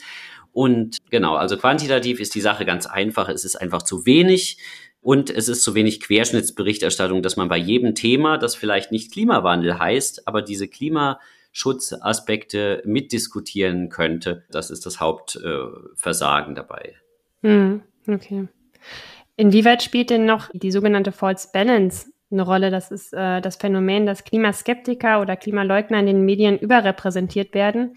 Und 0.57 0.97
genau, 1.11 1.35
also 1.35 1.55
quantitativ 1.55 2.19
ist 2.19 2.33
die 2.33 2.41
Sache 2.41 2.65
ganz 2.65 2.87
einfach. 2.87 3.29
Es 3.29 3.45
ist 3.45 3.57
einfach 3.57 3.83
zu 3.83 4.07
wenig. 4.07 4.57
Und 5.01 5.29
es 5.29 5.49
ist 5.49 5.61
zu 5.61 5.75
wenig 5.75 5.99
Querschnittsberichterstattung, 5.99 7.21
dass 7.21 7.37
man 7.37 7.47
bei 7.47 7.57
jedem 7.57 7.93
Thema, 7.93 8.39
das 8.39 8.55
vielleicht 8.55 8.91
nicht 8.91 9.13
Klimawandel 9.13 9.77
heißt, 9.77 10.27
aber 10.27 10.41
diese 10.41 10.67
Klima 10.67 11.19
Schutzaspekte 11.51 12.81
mitdiskutieren 12.85 13.89
könnte. 13.89 14.45
Das 14.49 14.71
ist 14.71 14.87
das 14.87 14.99
Hauptversagen 14.99 16.55
dabei. 16.55 16.95
Hm, 17.43 17.83
okay. 18.07 18.47
Inwieweit 19.35 19.83
spielt 19.83 20.09
denn 20.09 20.25
noch 20.25 20.49
die 20.53 20.71
sogenannte 20.71 21.11
False 21.11 21.49
Balance 21.53 22.07
eine 22.31 22.41
Rolle? 22.41 22.71
Das 22.71 22.89
ist 22.89 23.13
äh, 23.13 23.41
das 23.41 23.57
Phänomen, 23.57 24.07
dass 24.07 24.23
Klimaskeptiker 24.23 25.21
oder 25.21 25.35
Klimaleugner 25.35 25.99
in 25.99 26.07
den 26.07 26.25
Medien 26.25 26.57
überrepräsentiert 26.57 27.53
werden, 27.53 27.95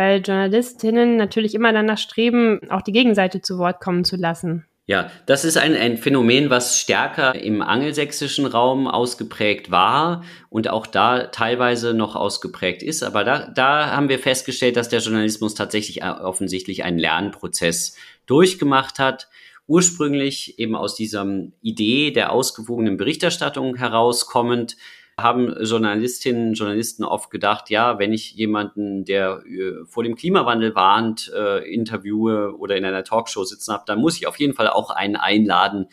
weil 0.00 0.22
Journalistinnen 0.22 1.18
natürlich 1.18 1.54
immer 1.54 1.74
danach 1.74 1.98
streben, 1.98 2.58
auch 2.70 2.80
die 2.80 2.92
Gegenseite 2.92 3.42
zu 3.42 3.58
Wort 3.58 3.82
kommen 3.82 4.02
zu 4.02 4.16
lassen. 4.16 4.64
Ja, 4.86 5.10
das 5.26 5.44
ist 5.44 5.58
ein, 5.58 5.76
ein 5.76 5.98
Phänomen, 5.98 6.48
was 6.48 6.78
stärker 6.78 7.34
im 7.34 7.60
angelsächsischen 7.60 8.46
Raum 8.46 8.88
ausgeprägt 8.88 9.70
war 9.70 10.24
und 10.48 10.70
auch 10.70 10.86
da 10.86 11.26
teilweise 11.26 11.92
noch 11.92 12.16
ausgeprägt 12.16 12.82
ist. 12.82 13.02
Aber 13.02 13.24
da, 13.24 13.50
da 13.54 13.90
haben 13.94 14.08
wir 14.08 14.18
festgestellt, 14.18 14.76
dass 14.76 14.88
der 14.88 15.00
Journalismus 15.00 15.54
tatsächlich 15.54 16.00
äh, 16.00 16.08
offensichtlich 16.08 16.82
einen 16.82 16.98
Lernprozess 16.98 17.94
durchgemacht 18.24 18.98
hat. 18.98 19.28
Ursprünglich 19.66 20.58
eben 20.58 20.76
aus 20.76 20.94
dieser 20.94 21.26
Idee 21.60 22.10
der 22.10 22.32
ausgewogenen 22.32 22.96
Berichterstattung 22.96 23.76
herauskommend, 23.76 24.76
haben 25.22 25.54
Journalistinnen 25.62 26.48
und 26.48 26.54
Journalisten 26.54 27.04
oft 27.04 27.30
gedacht, 27.30 27.70
ja, 27.70 27.98
wenn 27.98 28.12
ich 28.12 28.32
jemanden, 28.32 29.04
der 29.04 29.42
äh, 29.46 29.84
vor 29.86 30.02
dem 30.02 30.16
Klimawandel 30.16 30.74
warnt, 30.74 31.30
äh, 31.34 31.72
interviewe 31.72 32.56
oder 32.58 32.76
in 32.76 32.84
einer 32.84 33.04
Talkshow 33.04 33.44
sitzen 33.44 33.72
habe, 33.72 33.84
dann 33.86 34.00
muss 34.00 34.16
ich 34.16 34.26
auf 34.26 34.38
jeden 34.38 34.54
Fall 34.54 34.68
auch 34.68 34.90
einen 34.90 35.16
einladen, 35.16 35.86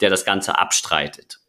der 0.00 0.10
das 0.10 0.24
Ganze 0.24 0.58
abstreitet. 0.58 1.40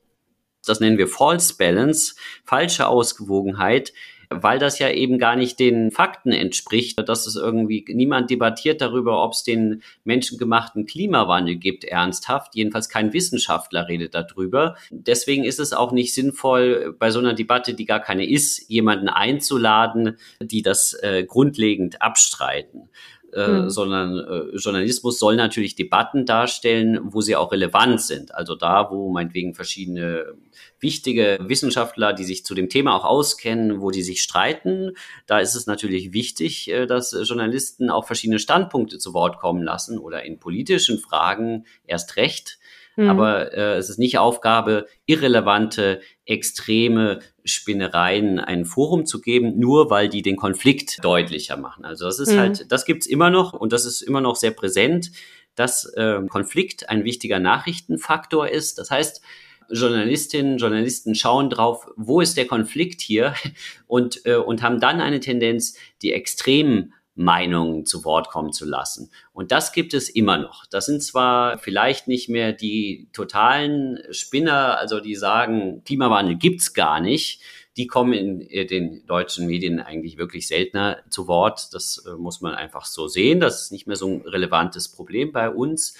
Das 0.65 0.79
nennen 0.79 0.97
wir 0.97 1.07
False 1.07 1.55
Balance, 1.57 2.15
falsche 2.43 2.87
Ausgewogenheit, 2.87 3.93
weil 4.31 4.59
das 4.59 4.79
ja 4.79 4.89
eben 4.89 5.19
gar 5.19 5.35
nicht 5.35 5.59
den 5.59 5.91
Fakten 5.91 6.31
entspricht, 6.31 6.97
dass 7.07 7.27
es 7.27 7.35
irgendwie 7.35 7.85
niemand 7.89 8.29
debattiert 8.29 8.81
darüber, 8.81 9.23
ob 9.23 9.33
es 9.33 9.43
den 9.43 9.83
menschengemachten 10.03 10.85
Klimawandel 10.85 11.55
gibt, 11.55 11.83
ernsthaft. 11.83 12.55
Jedenfalls 12.55 12.89
kein 12.89 13.13
Wissenschaftler 13.13 13.87
redet 13.87 14.15
darüber. 14.15 14.75
Deswegen 14.89 15.43
ist 15.43 15.59
es 15.59 15.73
auch 15.73 15.91
nicht 15.91 16.13
sinnvoll, 16.13 16.95
bei 16.97 17.11
so 17.11 17.19
einer 17.19 17.33
Debatte, 17.33 17.73
die 17.73 17.85
gar 17.85 17.99
keine 17.99 18.27
ist, 18.27 18.69
jemanden 18.69 19.09
einzuladen, 19.09 20.17
die 20.41 20.61
das 20.61 20.93
äh, 20.93 21.25
grundlegend 21.25 22.01
abstreiten. 22.01 22.89
Äh, 23.33 23.47
mhm. 23.47 23.69
sondern 23.69 24.17
äh, 24.17 24.57
Journalismus 24.57 25.17
soll 25.17 25.37
natürlich 25.37 25.75
Debatten 25.75 26.25
darstellen, 26.25 26.99
wo 27.01 27.21
sie 27.21 27.37
auch 27.37 27.53
relevant 27.53 28.01
sind. 28.01 28.35
Also 28.35 28.55
da, 28.55 28.91
wo 28.91 29.09
meinetwegen 29.09 29.53
verschiedene 29.53 30.33
wichtige 30.81 31.37
Wissenschaftler, 31.41 32.11
die 32.11 32.25
sich 32.25 32.43
zu 32.43 32.55
dem 32.55 32.67
Thema 32.67 32.93
auch 32.93 33.05
auskennen, 33.05 33.79
wo 33.79 33.89
die 33.89 34.03
sich 34.03 34.21
streiten, 34.21 34.97
da 35.27 35.39
ist 35.39 35.55
es 35.55 35.65
natürlich 35.65 36.11
wichtig, 36.11 36.69
äh, 36.69 36.87
dass 36.87 37.15
Journalisten 37.23 37.89
auch 37.89 38.05
verschiedene 38.05 38.39
Standpunkte 38.39 38.97
zu 38.97 39.13
Wort 39.13 39.39
kommen 39.39 39.63
lassen 39.63 39.97
oder 39.97 40.23
in 40.23 40.37
politischen 40.37 40.99
Fragen 40.99 41.65
erst 41.87 42.17
recht. 42.17 42.59
Mhm. 43.01 43.09
Aber 43.09 43.53
äh, 43.53 43.77
es 43.77 43.89
ist 43.89 43.97
nicht 43.97 44.17
Aufgabe, 44.17 44.85
irrelevante, 45.05 46.01
extreme 46.25 47.19
Spinnereien 47.43 48.39
ein 48.39 48.65
Forum 48.65 49.05
zu 49.05 49.21
geben, 49.21 49.57
nur 49.57 49.89
weil 49.89 50.09
die 50.09 50.21
den 50.21 50.35
Konflikt 50.35 51.03
deutlicher 51.03 51.57
machen. 51.57 51.85
Also 51.85 52.05
das 52.05 52.19
ist 52.19 52.33
mhm. 52.33 52.39
halt, 52.39 52.71
das 52.71 52.85
gibt's 52.85 53.07
immer 53.07 53.29
noch 53.29 53.53
und 53.53 53.73
das 53.73 53.85
ist 53.85 54.01
immer 54.01 54.21
noch 54.21 54.35
sehr 54.35 54.51
präsent, 54.51 55.11
dass 55.55 55.85
äh, 55.95 56.21
Konflikt 56.29 56.89
ein 56.89 57.03
wichtiger 57.03 57.39
Nachrichtenfaktor 57.39 58.47
ist. 58.47 58.77
Das 58.77 58.91
heißt, 58.91 59.21
Journalistinnen, 59.69 60.57
Journalisten 60.57 61.15
schauen 61.15 61.49
drauf, 61.49 61.87
wo 61.95 62.21
ist 62.21 62.37
der 62.37 62.45
Konflikt 62.45 63.01
hier 63.01 63.33
und, 63.87 64.25
äh, 64.25 64.35
und 64.35 64.61
haben 64.61 64.79
dann 64.79 65.01
eine 65.01 65.19
Tendenz, 65.19 65.75
die 66.01 66.13
extremen 66.13 66.93
Meinungen 67.21 67.85
zu 67.85 68.03
Wort 68.03 68.29
kommen 68.29 68.51
zu 68.51 68.65
lassen. 68.65 69.11
Und 69.33 69.51
das 69.51 69.71
gibt 69.71 69.93
es 69.93 70.09
immer 70.09 70.37
noch. 70.37 70.65
Das 70.65 70.85
sind 70.85 71.01
zwar 71.03 71.57
vielleicht 71.57 72.07
nicht 72.07 72.29
mehr 72.29 72.53
die 72.53 73.09
totalen 73.13 73.99
Spinner, 74.11 74.77
also 74.77 74.99
die 74.99 75.15
sagen, 75.15 75.83
Klimawandel 75.85 76.35
gibt's 76.35 76.73
gar 76.73 76.99
nicht. 76.99 77.41
Die 77.77 77.87
kommen 77.87 78.13
in 78.13 78.41
äh, 78.41 78.65
den 78.65 79.05
deutschen 79.05 79.47
Medien 79.47 79.79
eigentlich 79.79 80.17
wirklich 80.17 80.47
seltener 80.47 80.97
zu 81.09 81.27
Wort. 81.27 81.73
Das 81.73 82.03
äh, 82.05 82.17
muss 82.17 82.41
man 82.41 82.53
einfach 82.53 82.85
so 82.85 83.07
sehen. 83.07 83.39
Das 83.39 83.63
ist 83.63 83.71
nicht 83.71 83.87
mehr 83.87 83.95
so 83.95 84.07
ein 84.07 84.21
relevantes 84.21 84.89
Problem 84.89 85.31
bei 85.31 85.49
uns. 85.49 85.95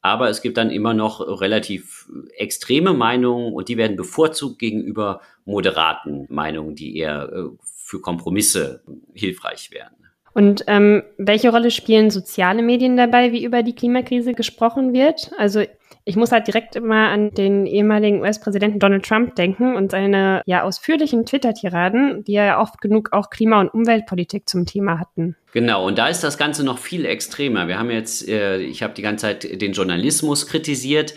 Aber 0.00 0.28
es 0.28 0.42
gibt 0.42 0.58
dann 0.58 0.70
immer 0.70 0.92
noch 0.92 1.20
relativ 1.40 2.10
extreme 2.36 2.92
Meinungen 2.92 3.54
und 3.54 3.68
die 3.68 3.78
werden 3.78 3.96
bevorzugt 3.96 4.58
gegenüber 4.58 5.22
moderaten 5.46 6.26
Meinungen, 6.28 6.74
die 6.74 6.98
eher 6.98 7.32
äh, 7.32 7.44
für 7.64 8.00
Kompromisse 8.00 8.82
hilfreich 9.14 9.70
wären. 9.70 9.94
Und 10.34 10.64
ähm, 10.66 11.02
welche 11.16 11.50
Rolle 11.50 11.70
spielen 11.70 12.10
soziale 12.10 12.62
Medien 12.62 12.96
dabei, 12.96 13.32
wie 13.32 13.44
über 13.44 13.62
die 13.62 13.74
Klimakrise 13.74 14.34
gesprochen 14.34 14.92
wird? 14.92 15.30
Also 15.38 15.62
ich 16.06 16.16
muss 16.16 16.32
halt 16.32 16.46
direkt 16.46 16.76
immer 16.76 17.08
an 17.08 17.30
den 17.30 17.66
ehemaligen 17.66 18.20
US-Präsidenten 18.20 18.78
Donald 18.78 19.06
Trump 19.06 19.36
denken 19.36 19.74
und 19.74 19.90
seine 19.90 20.42
ja 20.44 20.62
ausführlichen 20.62 21.24
Twitter-Tiraden, 21.24 22.24
die 22.24 22.32
ja 22.32 22.60
oft 22.60 22.80
genug 22.80 23.12
auch 23.12 23.30
Klima- 23.30 23.60
und 23.60 23.72
Umweltpolitik 23.72 24.48
zum 24.48 24.66
Thema 24.66 24.98
hatten. 24.98 25.36
Genau, 25.52 25.86
und 25.86 25.96
da 25.96 26.08
ist 26.08 26.22
das 26.22 26.36
Ganze 26.36 26.64
noch 26.64 26.78
viel 26.78 27.06
extremer. 27.06 27.68
Wir 27.68 27.78
haben 27.78 27.90
jetzt, 27.90 28.28
äh, 28.28 28.58
ich 28.58 28.82
habe 28.82 28.92
die 28.92 29.02
ganze 29.02 29.26
Zeit 29.26 29.62
den 29.62 29.72
Journalismus 29.72 30.46
kritisiert, 30.46 31.14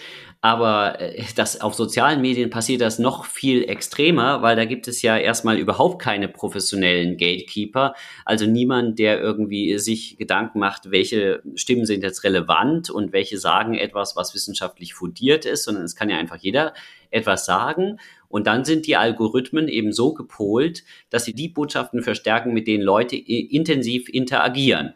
aber 0.48 1.01
äh, 1.01 1.25
das, 1.36 1.60
auf 1.60 1.74
sozialen 1.74 2.22
Medien 2.22 2.50
passiert 2.50 2.80
das 2.80 3.00
noch 3.00 3.25
viel 3.25 3.68
extremer, 3.68 4.42
weil 4.42 4.56
da 4.56 4.63
gibt 4.63 4.88
es 4.88 5.01
ja 5.01 5.18
erstmal 5.18 5.58
überhaupt 5.58 6.01
keine 6.01 6.30
professionellen 6.30 7.18
Gatekeeper. 7.18 7.96
Also 8.24 8.46
niemand, 8.46 8.98
der 8.98 9.20
irgendwie 9.20 9.77
sich 9.77 10.16
Gedanken 10.16 10.60
macht, 10.60 10.89
welche 10.89 11.42
Stimmen 11.56 11.86
sind 11.86 12.01
jetzt 12.01 12.24
relevant 12.24 12.89
und 12.89 13.12
welche 13.12 13.38
sagen 13.38 13.74
etwas, 13.74 14.16
was 14.16 14.34
wissenschaftlich 14.34 14.94
fundiert 14.94 15.44
ist, 15.44 15.66
sondern 15.66 15.84
es 15.84 15.98
kann 15.98 16.10
ja 16.10 16.18
einfach 16.18 16.38
jeder 16.38 16.74
etwas 17.12 17.46
sagen. 17.46 18.00
Und 18.30 18.48
dann 18.48 18.63
sind 18.63 18.88
die 18.88 18.96
Algorithmen 18.96 19.68
eben 19.68 19.92
so 19.92 20.13
gepolt, 20.13 20.86
dass 21.10 21.25
sie 21.25 21.34
die 21.34 21.50
Botschaften 21.50 22.01
verstärken, 22.01 22.54
mit 22.54 22.68
denen 22.68 22.84
Leute 22.84 23.18
intensiv 23.18 24.08
interagieren. 24.08 24.94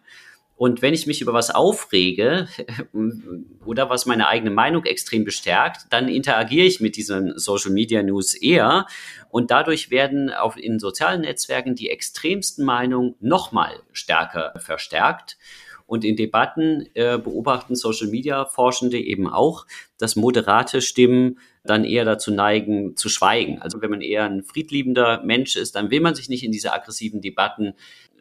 Und 0.61 0.83
wenn 0.83 0.93
ich 0.93 1.07
mich 1.07 1.21
über 1.21 1.33
was 1.33 1.49
aufrege 1.49 2.47
oder 3.65 3.89
was 3.89 4.05
meine 4.05 4.27
eigene 4.27 4.51
Meinung 4.51 4.85
extrem 4.85 5.25
bestärkt, 5.25 5.87
dann 5.89 6.07
interagiere 6.07 6.67
ich 6.67 6.79
mit 6.79 6.97
diesen 6.97 7.35
Social 7.39 7.71
Media 7.71 8.03
News 8.03 8.35
eher. 8.35 8.85
Und 9.31 9.49
dadurch 9.49 9.89
werden 9.89 10.29
auf, 10.29 10.57
in 10.57 10.77
sozialen 10.77 11.21
Netzwerken 11.21 11.73
die 11.73 11.89
extremsten 11.89 12.63
Meinungen 12.63 13.15
nochmal 13.19 13.81
stärker 13.91 14.53
verstärkt. 14.59 15.39
Und 15.87 16.05
in 16.05 16.15
Debatten 16.15 16.85
äh, 16.93 17.17
beobachten 17.17 17.75
Social 17.75 18.09
Media 18.09 18.45
Forschende 18.45 18.99
eben 18.99 19.27
auch, 19.27 19.65
dass 19.97 20.15
moderate 20.15 20.83
Stimmen 20.83 21.39
dann 21.63 21.85
eher 21.85 22.05
dazu 22.05 22.31
neigen, 22.31 22.95
zu 22.95 23.09
schweigen. 23.09 23.59
Also 23.59 23.81
wenn 23.81 23.89
man 23.89 24.01
eher 24.01 24.25
ein 24.25 24.43
friedliebender 24.43 25.23
Mensch 25.23 25.55
ist, 25.55 25.75
dann 25.75 25.89
will 25.89 26.01
man 26.01 26.13
sich 26.13 26.29
nicht 26.29 26.43
in 26.43 26.51
diese 26.51 26.71
aggressiven 26.71 27.19
Debatten 27.19 27.73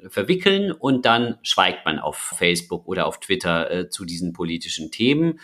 verwickeln 0.09 0.73
und 0.73 1.05
dann 1.05 1.39
schweigt 1.43 1.85
man 1.85 1.99
auf 1.99 2.17
Facebook 2.17 2.87
oder 2.87 3.07
auf 3.07 3.21
Twitter 3.21 3.71
äh, 3.71 3.89
zu 3.89 4.05
diesen 4.05 4.33
politischen 4.33 4.91
Themen. 4.91 5.41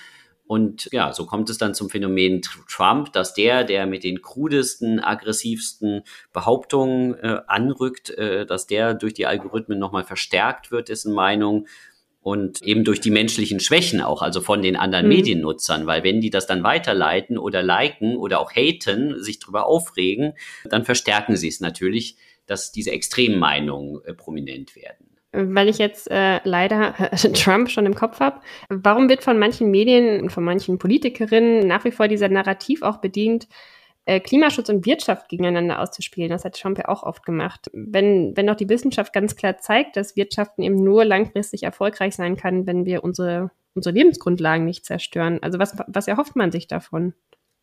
Und 0.46 0.88
ja, 0.92 1.12
so 1.12 1.26
kommt 1.26 1.50
es 1.50 1.58
dann 1.58 1.74
zum 1.74 1.90
Phänomen 1.90 2.40
Trump, 2.68 3.12
dass 3.12 3.34
der, 3.34 3.64
der 3.64 3.86
mit 3.86 4.04
den 4.04 4.22
krudesten, 4.22 5.00
aggressivsten 5.00 6.02
Behauptungen 6.32 7.14
äh, 7.14 7.40
anrückt, 7.48 8.10
äh, 8.10 8.46
dass 8.46 8.66
der 8.66 8.94
durch 8.94 9.14
die 9.14 9.26
Algorithmen 9.26 9.78
nochmal 9.78 10.04
verstärkt 10.04 10.70
wird, 10.70 10.88
dessen 10.88 11.12
Meinung 11.12 11.66
und 12.26 12.60
eben 12.62 12.82
durch 12.82 13.00
die 13.00 13.12
menschlichen 13.12 13.60
Schwächen 13.60 14.00
auch, 14.00 14.20
also 14.20 14.40
von 14.40 14.62
den 14.62 14.76
anderen 14.76 15.06
mhm. 15.06 15.14
Mediennutzern, 15.14 15.86
weil 15.86 16.04
wenn 16.04 16.20
die 16.20 16.30
das 16.30 16.46
dann 16.46 16.62
weiterleiten 16.62 17.38
oder 17.38 17.62
liken 17.62 18.16
oder 18.16 18.40
auch 18.40 18.52
haten, 18.52 19.22
sich 19.22 19.38
darüber 19.38 19.66
aufregen, 19.66 20.32
dann 20.64 20.84
verstärken 20.84 21.36
sie 21.36 21.46
es 21.46 21.60
natürlich, 21.60 22.16
dass 22.46 22.72
diese 22.72 22.90
extremen 22.92 23.38
Meinungen 23.38 24.00
äh, 24.04 24.14
prominent 24.14 24.76
werden 24.76 25.16
weil 25.36 25.68
ich 25.68 25.78
jetzt 25.78 26.10
äh, 26.10 26.40
leider 26.44 26.94
äh, 26.98 27.16
Trump 27.32 27.70
schon 27.70 27.86
im 27.86 27.94
Kopf 27.94 28.20
habe. 28.20 28.40
Warum 28.68 29.08
wird 29.08 29.22
von 29.22 29.38
manchen 29.38 29.70
Medien 29.70 30.20
und 30.22 30.30
von 30.30 30.44
manchen 30.44 30.78
Politikerinnen 30.78 31.66
nach 31.66 31.84
wie 31.84 31.90
vor 31.90 32.08
dieser 32.08 32.28
Narrativ 32.28 32.82
auch 32.82 32.98
bedient, 32.98 33.46
äh, 34.06 34.20
Klimaschutz 34.20 34.68
und 34.68 34.86
Wirtschaft 34.86 35.28
gegeneinander 35.28 35.80
auszuspielen? 35.80 36.30
Das 36.30 36.44
hat 36.44 36.58
Trump 36.58 36.78
ja 36.78 36.88
auch 36.88 37.02
oft 37.02 37.24
gemacht. 37.24 37.70
Wenn, 37.72 38.36
wenn 38.36 38.46
doch 38.46 38.56
die 38.56 38.68
Wissenschaft 38.68 39.12
ganz 39.12 39.36
klar 39.36 39.58
zeigt, 39.58 39.96
dass 39.96 40.16
Wirtschaften 40.16 40.62
eben 40.62 40.82
nur 40.82 41.04
langfristig 41.04 41.64
erfolgreich 41.64 42.14
sein 42.14 42.36
kann, 42.36 42.66
wenn 42.66 42.86
wir 42.86 43.04
unsere, 43.04 43.50
unsere 43.74 43.94
Lebensgrundlagen 43.94 44.64
nicht 44.64 44.86
zerstören. 44.86 45.42
Also 45.42 45.58
was, 45.58 45.76
was 45.86 46.08
erhofft 46.08 46.36
man 46.36 46.50
sich 46.50 46.66
davon? 46.66 47.14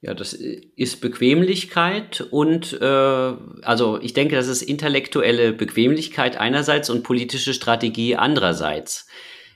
Ja, 0.04 0.14
das 0.14 0.34
ist 0.34 1.00
Bequemlichkeit 1.00 2.20
und 2.30 2.74
äh, 2.74 2.86
also 2.86 4.02
ich 4.02 4.12
denke, 4.12 4.36
das 4.36 4.50
ist 4.50 4.62
intellektuelle 4.62 5.54
Bequemlichkeit 5.54 6.36
einerseits 6.36 6.90
und 6.90 7.04
politische 7.04 7.54
Strategie 7.54 8.18
andererseits. 8.18 9.08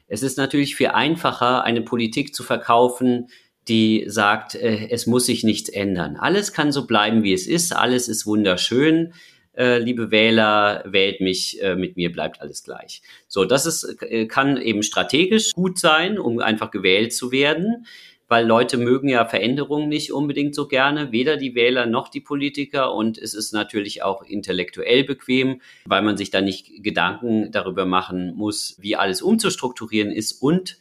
Es 0.07 0.23
ist 0.23 0.37
natürlich 0.37 0.77
viel 0.77 0.87
einfacher, 0.87 1.65
eine 1.65 1.81
Politik 1.81 2.33
zu 2.33 2.43
verkaufen, 2.43 3.27
die 3.67 4.05
sagt, 4.07 4.55
äh, 4.55 4.87
es 4.89 5.05
muss 5.05 5.25
sich 5.25 5.43
nichts 5.43 5.67
ändern. 5.67 6.15
Alles 6.15 6.53
kann 6.53 6.71
so 6.71 6.87
bleiben, 6.87 7.23
wie 7.23 7.33
es 7.33 7.45
ist. 7.45 7.75
Alles 7.75 8.07
ist 8.07 8.25
wunderschön. 8.25 9.11
Äh, 9.53 9.79
liebe 9.79 10.11
Wähler, 10.11 10.85
wählt 10.87 11.19
mich, 11.19 11.61
äh, 11.61 11.75
mit 11.75 11.97
mir 11.97 12.09
bleibt 12.09 12.39
alles 12.39 12.63
gleich. 12.63 13.01
So, 13.27 13.43
das 13.43 13.65
ist, 13.65 14.01
äh, 14.01 14.27
kann 14.27 14.55
eben 14.55 14.81
strategisch 14.81 15.51
gut 15.51 15.77
sein, 15.77 16.17
um 16.17 16.39
einfach 16.39 16.71
gewählt 16.71 17.11
zu 17.11 17.33
werden 17.33 17.85
weil 18.27 18.45
Leute 18.45 18.77
mögen 18.77 19.07
ja 19.09 19.25
Veränderungen 19.25 19.89
nicht 19.89 20.11
unbedingt 20.11 20.55
so 20.55 20.67
gerne, 20.67 21.11
weder 21.11 21.37
die 21.37 21.55
Wähler 21.55 21.85
noch 21.85 22.09
die 22.09 22.21
Politiker. 22.21 22.93
Und 22.93 23.17
es 23.17 23.33
ist 23.33 23.53
natürlich 23.53 24.03
auch 24.03 24.23
intellektuell 24.23 25.03
bequem, 25.03 25.61
weil 25.85 26.01
man 26.01 26.17
sich 26.17 26.29
da 26.29 26.41
nicht 26.41 26.83
Gedanken 26.83 27.51
darüber 27.51 27.85
machen 27.85 28.35
muss, 28.35 28.77
wie 28.79 28.95
alles 28.95 29.21
umzustrukturieren 29.21 30.11
ist 30.11 30.41
und 30.41 30.77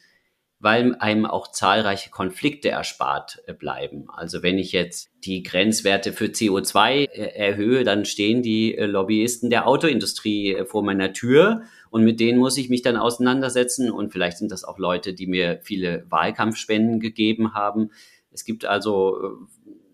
weil 0.58 0.94
einem 0.96 1.26
auch 1.26 1.48
zahlreiche 1.50 2.10
Konflikte 2.10 2.70
erspart 2.70 3.42
äh, 3.46 3.52
bleiben. 3.52 4.06
Also 4.08 4.42
wenn 4.42 4.58
ich 4.58 4.72
jetzt 4.72 5.10
die 5.24 5.42
Grenzwerte 5.42 6.12
für 6.12 6.26
CO2 6.26 7.08
äh, 7.08 7.36
erhöhe, 7.36 7.84
dann 7.84 8.04
stehen 8.04 8.42
die 8.42 8.76
äh, 8.76 8.86
Lobbyisten 8.86 9.50
der 9.50 9.68
Autoindustrie 9.68 10.64
vor 10.66 10.82
meiner 10.82 11.12
Tür 11.12 11.62
und 11.90 12.04
mit 12.04 12.20
denen 12.20 12.38
muss 12.38 12.56
ich 12.56 12.70
mich 12.70 12.82
dann 12.82 12.96
auseinandersetzen. 12.96 13.90
Und 13.90 14.12
vielleicht 14.12 14.38
sind 14.38 14.50
das 14.50 14.64
auch 14.64 14.78
Leute, 14.78 15.12
die 15.12 15.26
mir 15.26 15.60
viele 15.62 16.06
Wahlkampfspenden 16.08 17.00
gegeben 17.00 17.54
haben. 17.54 17.90
Es 18.32 18.44
gibt 18.44 18.64
also, 18.64 19.46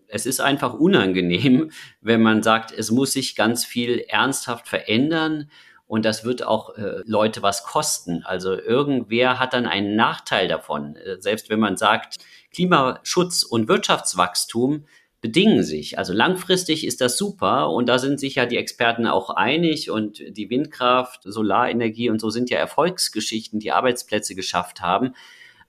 es 0.07 0.25
ist 0.25 0.39
einfach 0.39 0.73
unangenehm, 0.73 1.71
wenn 2.01 2.21
man 2.21 2.41
sagt, 2.41 2.71
es 2.71 2.89
muss 2.89 3.13
sich 3.13 3.35
ganz 3.35 3.65
viel 3.65 3.99
ernsthaft 4.07 4.67
verändern. 4.67 5.49
Und 5.93 6.05
das 6.05 6.25
wird 6.25 6.43
auch 6.43 6.75
äh, 6.75 7.03
Leute 7.05 7.43
was 7.43 7.65
kosten. 7.65 8.23
Also 8.25 8.59
irgendwer 8.59 9.37
hat 9.37 9.53
dann 9.53 9.67
einen 9.67 9.95
Nachteil 9.95 10.47
davon. 10.47 10.95
Äh, 10.95 11.21
selbst 11.21 11.51
wenn 11.51 11.59
man 11.59 11.77
sagt, 11.77 12.15
Klimaschutz 12.51 13.43
und 13.43 13.67
Wirtschaftswachstum, 13.67 14.85
bedingen 15.21 15.63
sich. 15.63 15.99
Also 15.99 16.11
langfristig 16.11 16.87
ist 16.87 16.99
das 16.99 17.15
super 17.15 17.69
und 17.69 17.87
da 17.87 17.99
sind 17.99 18.19
sich 18.19 18.33
ja 18.33 18.47
die 18.47 18.57
Experten 18.57 19.05
auch 19.05 19.29
einig 19.29 19.91
und 19.91 20.23
die 20.35 20.49
Windkraft, 20.49 21.21
Solarenergie 21.25 22.09
und 22.09 22.19
so 22.19 22.31
sind 22.31 22.49
ja 22.49 22.57
Erfolgsgeschichten, 22.57 23.59
die 23.59 23.71
Arbeitsplätze 23.71 24.33
geschafft 24.33 24.81
haben, 24.81 25.13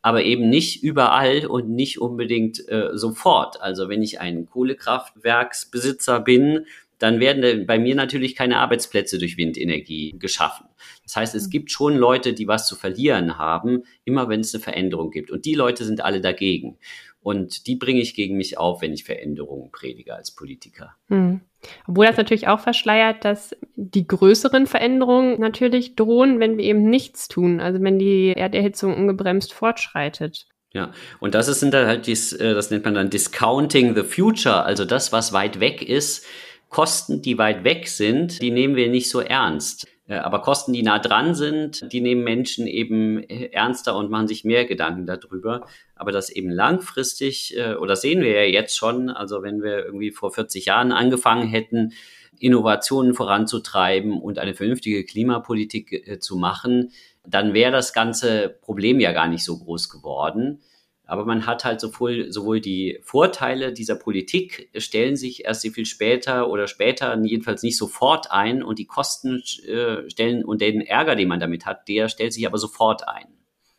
aber 0.00 0.22
eben 0.22 0.48
nicht 0.48 0.82
überall 0.82 1.44
und 1.44 1.68
nicht 1.68 2.00
unbedingt 2.00 2.66
äh, 2.70 2.92
sofort. 2.94 3.60
Also 3.60 3.90
wenn 3.90 4.02
ich 4.02 4.20
ein 4.20 4.46
Kohlekraftwerksbesitzer 4.46 6.20
bin, 6.20 6.64
dann 6.98 7.20
werden 7.20 7.66
bei 7.66 7.78
mir 7.78 7.94
natürlich 7.94 8.34
keine 8.34 8.58
Arbeitsplätze 8.58 9.18
durch 9.18 9.36
Windenergie 9.36 10.14
geschaffen. 10.18 10.66
Das 11.02 11.16
heißt, 11.16 11.34
es 11.34 11.46
mhm. 11.46 11.50
gibt 11.50 11.70
schon 11.70 11.96
Leute, 11.96 12.32
die 12.32 12.48
was 12.48 12.66
zu 12.66 12.76
verlieren 12.76 13.38
haben, 13.38 13.84
immer 14.04 14.28
wenn 14.28 14.40
es 14.40 14.54
eine 14.54 14.62
Veränderung 14.62 15.10
gibt. 15.10 15.30
Und 15.30 15.44
die 15.44 15.54
Leute 15.54 15.84
sind 15.84 16.04
alle 16.04 16.20
dagegen. 16.20 16.78
Und 17.20 17.66
die 17.66 17.76
bringe 17.76 18.02
ich 18.02 18.14
gegen 18.14 18.36
mich 18.36 18.58
auf, 18.58 18.82
wenn 18.82 18.92
ich 18.92 19.04
Veränderungen 19.04 19.70
predige 19.72 20.14
als 20.14 20.34
Politiker. 20.34 20.94
Hm. 21.08 21.40
Obwohl 21.88 22.04
das 22.06 22.18
natürlich 22.18 22.48
auch 22.48 22.60
verschleiert, 22.60 23.24
dass 23.24 23.56
die 23.76 24.06
größeren 24.06 24.66
Veränderungen 24.66 25.40
natürlich 25.40 25.96
drohen, 25.96 26.38
wenn 26.38 26.58
wir 26.58 26.64
eben 26.64 26.90
nichts 26.90 27.28
tun. 27.28 27.60
Also 27.60 27.80
wenn 27.80 27.98
die 27.98 28.34
Erderhitzung 28.36 28.94
ungebremst 28.94 29.54
fortschreitet. 29.54 30.46
Ja, 30.74 30.92
und 31.20 31.34
das 31.34 31.48
ist 31.48 31.62
dann 31.62 31.86
halt 31.86 32.06
dies, 32.08 32.32
äh, 32.32 32.52
das 32.52 32.70
nennt 32.70 32.84
man 32.84 32.94
dann 32.94 33.08
Discounting 33.08 33.94
the 33.94 34.02
Future, 34.02 34.64
also 34.64 34.84
das, 34.84 35.12
was 35.12 35.32
weit 35.32 35.60
weg 35.60 35.88
ist. 35.88 36.26
Kosten, 36.74 37.22
die 37.22 37.38
weit 37.38 37.62
weg 37.62 37.86
sind, 37.86 38.42
die 38.42 38.50
nehmen 38.50 38.74
wir 38.74 38.88
nicht 38.88 39.08
so 39.08 39.20
ernst. 39.20 39.86
Äh, 40.08 40.16
aber 40.16 40.40
Kosten, 40.40 40.72
die 40.72 40.82
nah 40.82 40.98
dran 40.98 41.36
sind, 41.36 41.92
die 41.92 42.00
nehmen 42.00 42.24
Menschen 42.24 42.66
eben 42.66 43.22
äh, 43.22 43.50
ernster 43.52 43.96
und 43.96 44.10
machen 44.10 44.26
sich 44.26 44.42
mehr 44.42 44.64
Gedanken 44.64 45.06
darüber. 45.06 45.68
Aber 45.94 46.10
das 46.10 46.30
eben 46.30 46.50
langfristig, 46.50 47.56
äh, 47.56 47.74
oder 47.76 47.94
sehen 47.94 48.22
wir 48.22 48.32
ja 48.32 48.42
jetzt 48.42 48.76
schon, 48.76 49.08
also 49.08 49.44
wenn 49.44 49.62
wir 49.62 49.84
irgendwie 49.84 50.10
vor 50.10 50.32
40 50.32 50.64
Jahren 50.64 50.90
angefangen 50.90 51.46
hätten, 51.46 51.92
Innovationen 52.40 53.14
voranzutreiben 53.14 54.20
und 54.20 54.40
eine 54.40 54.54
vernünftige 54.54 55.04
Klimapolitik 55.04 56.20
zu 56.20 56.34
machen, 56.34 56.90
dann 57.24 57.54
wäre 57.54 57.70
das 57.70 57.92
ganze 57.92 58.58
Problem 58.62 58.98
ja 58.98 59.12
gar 59.12 59.28
nicht 59.28 59.44
so 59.44 59.56
groß 59.56 59.88
geworden. 59.90 60.60
Aber 61.06 61.24
man 61.26 61.46
hat 61.46 61.64
halt 61.64 61.80
sowohl, 61.80 62.32
sowohl 62.32 62.60
die 62.60 62.98
Vorteile 63.02 63.72
dieser 63.72 63.96
Politik 63.96 64.70
stellen 64.76 65.16
sich 65.16 65.44
erst 65.44 65.60
sehr 65.60 65.72
viel 65.72 65.84
später 65.84 66.48
oder 66.48 66.66
später 66.66 67.18
jedenfalls 67.22 67.62
nicht 67.62 67.76
sofort 67.76 68.30
ein 68.30 68.62
und 68.62 68.78
die 68.78 68.86
Kosten 68.86 69.42
äh, 69.66 70.08
stellen 70.08 70.44
und 70.44 70.62
den 70.62 70.80
Ärger, 70.80 71.14
den 71.14 71.28
man 71.28 71.40
damit 71.40 71.66
hat, 71.66 71.88
der 71.88 72.08
stellt 72.08 72.32
sich 72.32 72.46
aber 72.46 72.58
sofort 72.58 73.06
ein. 73.06 73.26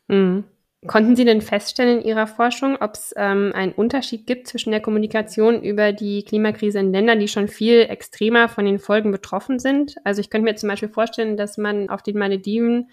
Mhm. 0.08 0.44
Konnten 0.86 1.16
Sie 1.16 1.24
denn 1.24 1.40
feststellen 1.40 2.00
in 2.00 2.06
Ihrer 2.06 2.26
Forschung, 2.28 2.76
ob 2.80 2.94
es 2.94 3.12
ähm, 3.16 3.50
einen 3.54 3.72
Unterschied 3.72 4.26
gibt 4.26 4.46
zwischen 4.46 4.70
der 4.70 4.80
Kommunikation 4.80 5.62
über 5.62 5.92
die 5.92 6.22
Klimakrise 6.22 6.78
in 6.78 6.92
Ländern, 6.92 7.18
die 7.18 7.28
schon 7.28 7.48
viel 7.48 7.80
extremer 7.80 8.48
von 8.48 8.66
den 8.66 8.78
Folgen 8.78 9.10
betroffen 9.10 9.58
sind? 9.58 9.96
Also 10.04 10.20
ich 10.20 10.30
könnte 10.30 10.44
mir 10.44 10.54
zum 10.54 10.68
Beispiel 10.68 10.88
vorstellen, 10.88 11.36
dass 11.36 11.58
man 11.58 11.88
auf 11.88 12.02
den 12.02 12.18
Malediven 12.18 12.90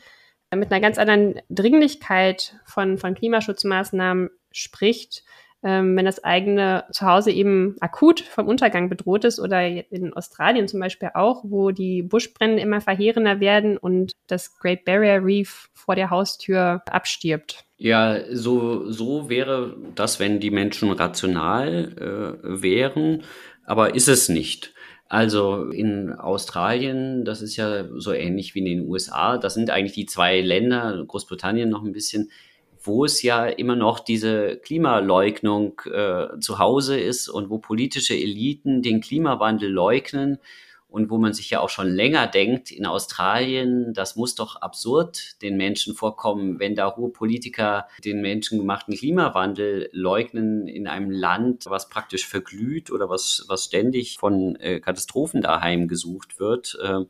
mit 0.55 0.71
einer 0.71 0.81
ganz 0.81 0.97
anderen 0.97 1.41
Dringlichkeit 1.49 2.55
von, 2.65 2.97
von 2.97 3.15
Klimaschutzmaßnahmen 3.15 4.29
spricht, 4.51 5.23
ähm, 5.63 5.95
wenn 5.95 6.05
das 6.05 6.23
eigene 6.23 6.83
Zuhause 6.91 7.31
eben 7.31 7.77
akut 7.79 8.19
vom 8.19 8.47
Untergang 8.47 8.89
bedroht 8.89 9.23
ist 9.23 9.39
oder 9.39 9.65
in 9.65 10.13
Australien 10.13 10.67
zum 10.67 10.81
Beispiel 10.81 11.11
auch, 11.13 11.43
wo 11.45 11.71
die 11.71 12.03
Buschbrände 12.03 12.61
immer 12.61 12.81
verheerender 12.81 13.39
werden 13.39 13.77
und 13.77 14.11
das 14.27 14.57
Great 14.59 14.83
Barrier 14.83 15.23
Reef 15.23 15.69
vor 15.73 15.95
der 15.95 16.09
Haustür 16.09 16.81
abstirbt. 16.89 17.65
Ja, 17.77 18.19
so, 18.31 18.89
so 18.91 19.29
wäre 19.29 19.77
das, 19.95 20.19
wenn 20.19 20.39
die 20.39 20.51
Menschen 20.51 20.91
rational 20.91 22.39
äh, 22.43 22.61
wären, 22.61 23.23
aber 23.65 23.95
ist 23.95 24.09
es 24.09 24.29
nicht. 24.29 24.73
Also 25.13 25.65
in 25.65 26.11
Australien, 26.11 27.23
das 27.23 27.43
ist 27.43 27.55
ja 27.55 27.85
so 27.99 28.13
ähnlich 28.13 28.55
wie 28.55 28.59
in 28.59 28.65
den 28.65 28.89
USA, 28.89 29.37
das 29.37 29.53
sind 29.53 29.69
eigentlich 29.69 29.93
die 29.93 30.07
zwei 30.07 30.41
Länder, 30.41 31.05
Großbritannien 31.07 31.69
noch 31.69 31.83
ein 31.83 31.91
bisschen, 31.91 32.31
wo 32.81 33.05
es 33.05 33.21
ja 33.21 33.45
immer 33.45 33.75
noch 33.75 33.99
diese 33.99 34.57
Klimaleugnung 34.57 35.79
äh, 35.85 36.39
zu 36.39 36.57
Hause 36.57 36.99
ist 36.99 37.29
und 37.29 37.51
wo 37.51 37.59
politische 37.59 38.15
Eliten 38.15 38.81
den 38.81 39.01
Klimawandel 39.01 39.69
leugnen 39.69 40.39
und 40.93 41.09
wo 41.09 41.17
man 41.17 41.33
sich 41.33 41.49
ja 41.49 41.59
auch 41.59 41.69
schon 41.69 41.87
länger 41.87 42.27
denkt, 42.27 42.69
in 42.69 42.85
Australien, 42.85 43.95
das 43.95 44.15
muss 44.15 44.35
doch 44.35 44.57
absurd 44.57 45.41
den 45.41 45.57
Menschen 45.57 45.95
vorkommen, 45.95 46.59
wenn 46.59 46.75
da 46.75 46.95
hohe 46.95 47.09
Politiker 47.09 47.87
den 48.05 48.21
menschengemachten 48.21 48.95
Klimawandel 48.95 49.89
leugnen 49.91 50.67
in 50.67 50.85
einem 50.85 51.09
Land, 51.09 51.65
was 51.65 51.89
praktisch 51.89 52.27
verglüht 52.27 52.91
oder 52.91 53.09
was, 53.09 53.43
was 53.47 53.65
ständig 53.65 54.19
von 54.19 54.55
äh, 54.57 54.79
Katastrophen 54.81 55.41
daheim 55.41 55.87
gesucht 55.87 56.39
wird. 56.39 56.77
Äh, 56.83 57.05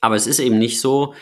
aber 0.00 0.14
es 0.14 0.28
ist 0.28 0.38
eben 0.38 0.60
nicht 0.60 0.80
so, 0.80 1.14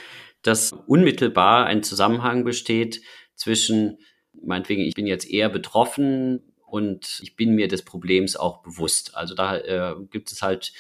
dass 0.43 0.73
unmittelbar 0.87 1.65
ein 1.65 1.83
Zusammenhang 1.83 2.45
besteht 2.45 3.01
zwischen, 3.35 3.97
meinetwegen, 4.43 4.83
ich 4.83 4.93
bin 4.93 5.07
jetzt 5.07 5.27
eher 5.27 5.49
betroffen 5.49 6.53
und 6.67 7.19
ich 7.23 7.35
bin 7.35 7.55
mir 7.55 7.67
des 7.67 7.83
Problems 7.83 8.37
auch 8.37 8.63
bewusst. 8.63 9.17
Also 9.17 9.35
da 9.35 9.57
äh, 9.57 9.95
gibt 10.11 10.31
es 10.31 10.43
halt 10.43 10.75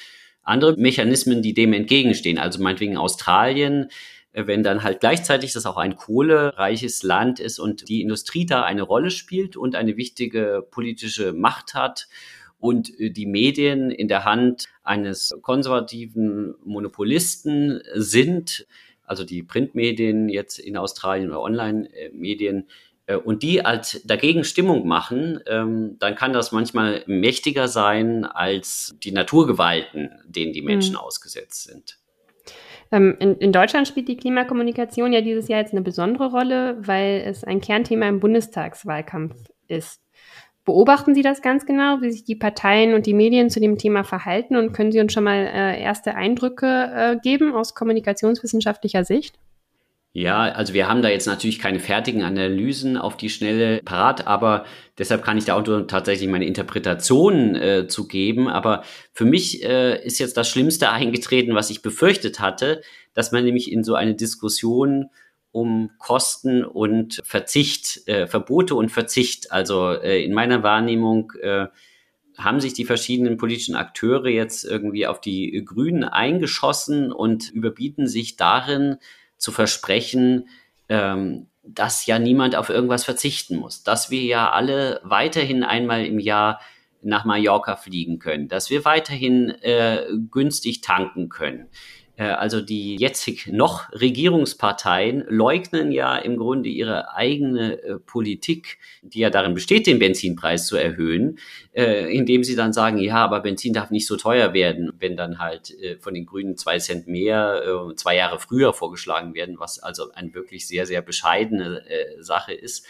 andere 0.47 0.77
Mechanismen, 0.77 1.43
die 1.43 1.55
dem 1.55 1.73
entgegenstehen. 1.73 2.39
Also 2.39 2.63
meinetwegen 2.63 2.97
Australien 2.97 3.89
wenn 4.37 4.63
dann 4.63 4.83
halt 4.83 5.01
gleichzeitig 5.01 5.55
das 5.55 5.65
auch 5.65 5.79
ein 5.79 5.97
kohlereiches 5.97 7.03
Land 7.03 7.41
ist 7.41 7.59
und 7.59 7.89
die 7.89 8.03
Industrie 8.03 8.45
da 8.45 8.65
eine 8.65 8.83
Rolle 8.83 9.11
spielt 9.11 9.57
und 9.57 9.75
eine 9.75 9.97
wichtige 9.97 10.67
politische 10.71 11.33
Macht 11.33 11.73
hat 11.73 12.07
und 12.59 12.93
die 12.99 13.27
Medien 13.27 13.91
in 13.91 14.09
der 14.09 14.25
Hand 14.25 14.67
eines 14.83 15.39
konservativen 15.41 16.55
Monopolisten 16.65 17.81
sind, 17.95 18.67
also 19.05 19.25
die 19.25 19.43
Printmedien 19.43 20.29
jetzt 20.29 20.59
in 20.59 20.77
Australien 20.77 21.31
oder 21.31 21.41
Online-Medien, 21.41 22.59
äh, 22.61 22.65
und 23.15 23.43
die 23.43 23.63
halt 23.63 24.09
dagegen 24.11 24.43
Stimmung 24.43 24.87
machen, 24.87 25.41
ähm, 25.47 25.97
dann 26.01 26.17
kann 26.17 26.33
das 26.33 26.51
manchmal 26.51 27.05
mächtiger 27.07 27.69
sein 27.69 28.25
als 28.25 28.97
die 29.03 29.13
Naturgewalten, 29.13 30.11
denen 30.27 30.53
die 30.53 30.63
Menschen 30.63 30.95
mhm. 30.95 31.01
ausgesetzt 31.01 31.65
sind. 31.65 31.99
Ähm, 32.93 33.17
in, 33.19 33.37
in, 33.37 33.53
Deutschland 33.53 33.89
spielt 33.89 34.09
die 34.09 34.17
Klimakommunikation 34.17 35.13
ja 35.13 35.21
dieses 35.21 35.49
Jahr 35.49 35.61
jetzt 35.61 35.73
eine 35.73 35.83
besondere 35.83 36.31
Rolle, 36.31 36.77
weil 36.81 37.23
es 37.27 37.45
ein 37.45 37.61
Kernthema 37.61 38.09
im 38.09 38.21
Bundestagswahlkampf 38.21 39.35
ist. 39.69 40.01
Beobachten 40.65 41.15
Sie 41.15 41.23
das 41.23 41.43
ganz 41.43 41.65
genau, 41.65 42.01
wie 42.01 42.11
sich 42.11 42.25
die 42.25 42.35
Parteien 42.35 42.95
und 42.95 43.07
die 43.07 43.15
Medien 43.15 43.51
zu 43.51 43.61
dem 43.61 43.79
Thema 43.79 44.03
verhalten 44.03 44.57
und 44.57 44.73
können 44.73 44.91
Sie 44.91 45.01
uns 45.01 45.13
schon 45.13 45.25
mal 45.25 45.47
äh, 45.47 45.81
erste 45.81 46.17
Eindrücke 46.17 46.67
äh, 46.67 47.17
geben 47.23 47.55
aus 47.55 47.75
kommunikationswissenschaftlicher 47.75 49.05
Sicht? 49.05 49.37
Ja, 50.19 50.45
also 50.45 50.73
wir 50.73 50.89
haben 50.89 51.03
da 51.03 51.11
jetzt 51.11 51.27
natürlich 51.27 51.59
keine 51.59 51.79
fertigen 51.79 52.23
Analysen 52.23 52.97
auf 52.97 53.19
die 53.19 53.29
Schnelle 53.29 53.83
parat, 53.85 54.27
aber 54.27 54.65
deshalb 54.97 55.23
kann 55.23 55.37
ich 55.37 55.45
da 55.45 55.55
auch 55.55 55.67
nur 55.67 55.87
tatsächlich 55.87 56.27
meine 56.31 56.47
Interpretation 56.47 57.55
äh, 57.55 57.87
zu 57.87 58.09
geben. 58.09 58.49
Aber 58.49 58.83
für 59.13 59.27
mich 59.27 59.63
äh, 59.63 60.03
ist 60.03 60.19
jetzt 60.19 60.39
das 60.39 60.49
Schlimmste 60.49 60.89
eingetreten, 60.91 61.55
was 61.55 61.69
ich 61.69 61.83
befürchtet 61.83 62.41
hatte, 62.41 62.81
dass 63.13 63.31
man 63.31 63.45
nämlich 63.45 63.71
in 63.71 63.85
so 63.85 63.95
eine 63.95 64.15
Diskussion 64.15 65.11
um 65.53 65.91
Kosten 65.99 66.65
und 66.65 67.21
Verzicht, 67.23 68.09
äh, 68.09 68.27
Verbote 68.27 68.75
und 68.75 68.89
Verzicht. 68.89 69.53
Also 69.53 69.91
äh, 69.91 70.25
in 70.25 70.33
meiner 70.33 70.63
Wahrnehmung 70.63 71.33
äh, 71.43 71.67
haben 72.39 72.61
sich 72.61 72.73
die 72.73 72.87
verschiedenen 72.87 73.37
politischen 73.37 73.77
Akteure 73.77 74.29
jetzt 74.29 74.65
irgendwie 74.65 75.07
auf 75.07 75.21
die 75.21 75.63
Grünen 75.63 76.05
eingeschossen 76.05 77.13
und 77.13 77.51
überbieten 77.51 78.07
sich 78.07 78.37
darin 78.37 78.97
zu 79.39 79.53
versprechen, 79.53 80.49
ähm, 80.89 81.49
dass 81.63 82.07
ja 82.07 82.19
niemand 82.19 82.55
auf 82.57 82.69
irgendwas 82.69 83.05
verzichten 83.05 83.57
muss, 83.57 83.83
dass 83.83 84.11
wir 84.11 84.23
ja 84.23 84.51
alle 84.51 85.01
weiterhin 85.03 85.65
einmal 85.65 86.05
im 86.07 86.19
Jahr 86.19 86.61
nach 87.03 87.25
Mallorca 87.25 87.77
fliegen 87.77 88.19
können, 88.19 88.49
dass 88.49 88.71
wir 88.71 88.85
weiterhin 88.85 89.51
äh, 89.63 90.07
günstig 90.31 90.81
tanken 90.81 91.29
können, 91.29 91.69
also 92.25 92.63
die 92.63 92.97
jetzig 92.97 93.47
noch 93.49 93.93
Regierungsparteien 93.93 95.25
leugnen 95.29 95.93
ja 95.93 96.17
im 96.17 96.39
Grunde 96.39 96.71
ihre 96.71 97.15
eigene 97.15 97.83
äh, 97.83 97.99
Politik, 97.99 98.79
die 99.03 99.19
ja 99.19 99.29
darin 99.29 99.53
besteht, 99.53 99.87
den 99.87 99.99
Benzinpreis 99.99 100.67
zu 100.67 100.77
erhöhen, 100.77 101.39
äh, 101.75 102.11
indem 102.17 102.43
sie 102.43 102.57
dann 102.57 102.73
sagen, 102.73 102.97
ja, 102.99 103.17
aber 103.17 103.41
Benzin 103.41 103.75
darf 103.75 103.91
nicht 103.91 104.07
so 104.07 104.17
teuer 104.17 104.55
werden, 104.55 104.93
wenn 104.99 105.17
dann 105.17 105.39
halt 105.39 105.77
von 106.01 106.15
den 106.15 106.25
Grünen 106.25 106.57
zwei 106.57 106.79
Cent 106.79 107.07
mehr 107.07 107.93
zwei 107.97 108.17
Jahre 108.17 108.39
früher 108.39 108.73
vorgeschlagen 108.73 109.35
werden, 109.35 109.57
was 109.59 109.79
also 109.79 110.11
eine 110.13 110.33
wirklich 110.33 110.67
sehr, 110.67 110.87
sehr 110.87 111.03
bescheidene 111.03 111.83
Sache 112.21 112.55
ist. 112.55 112.87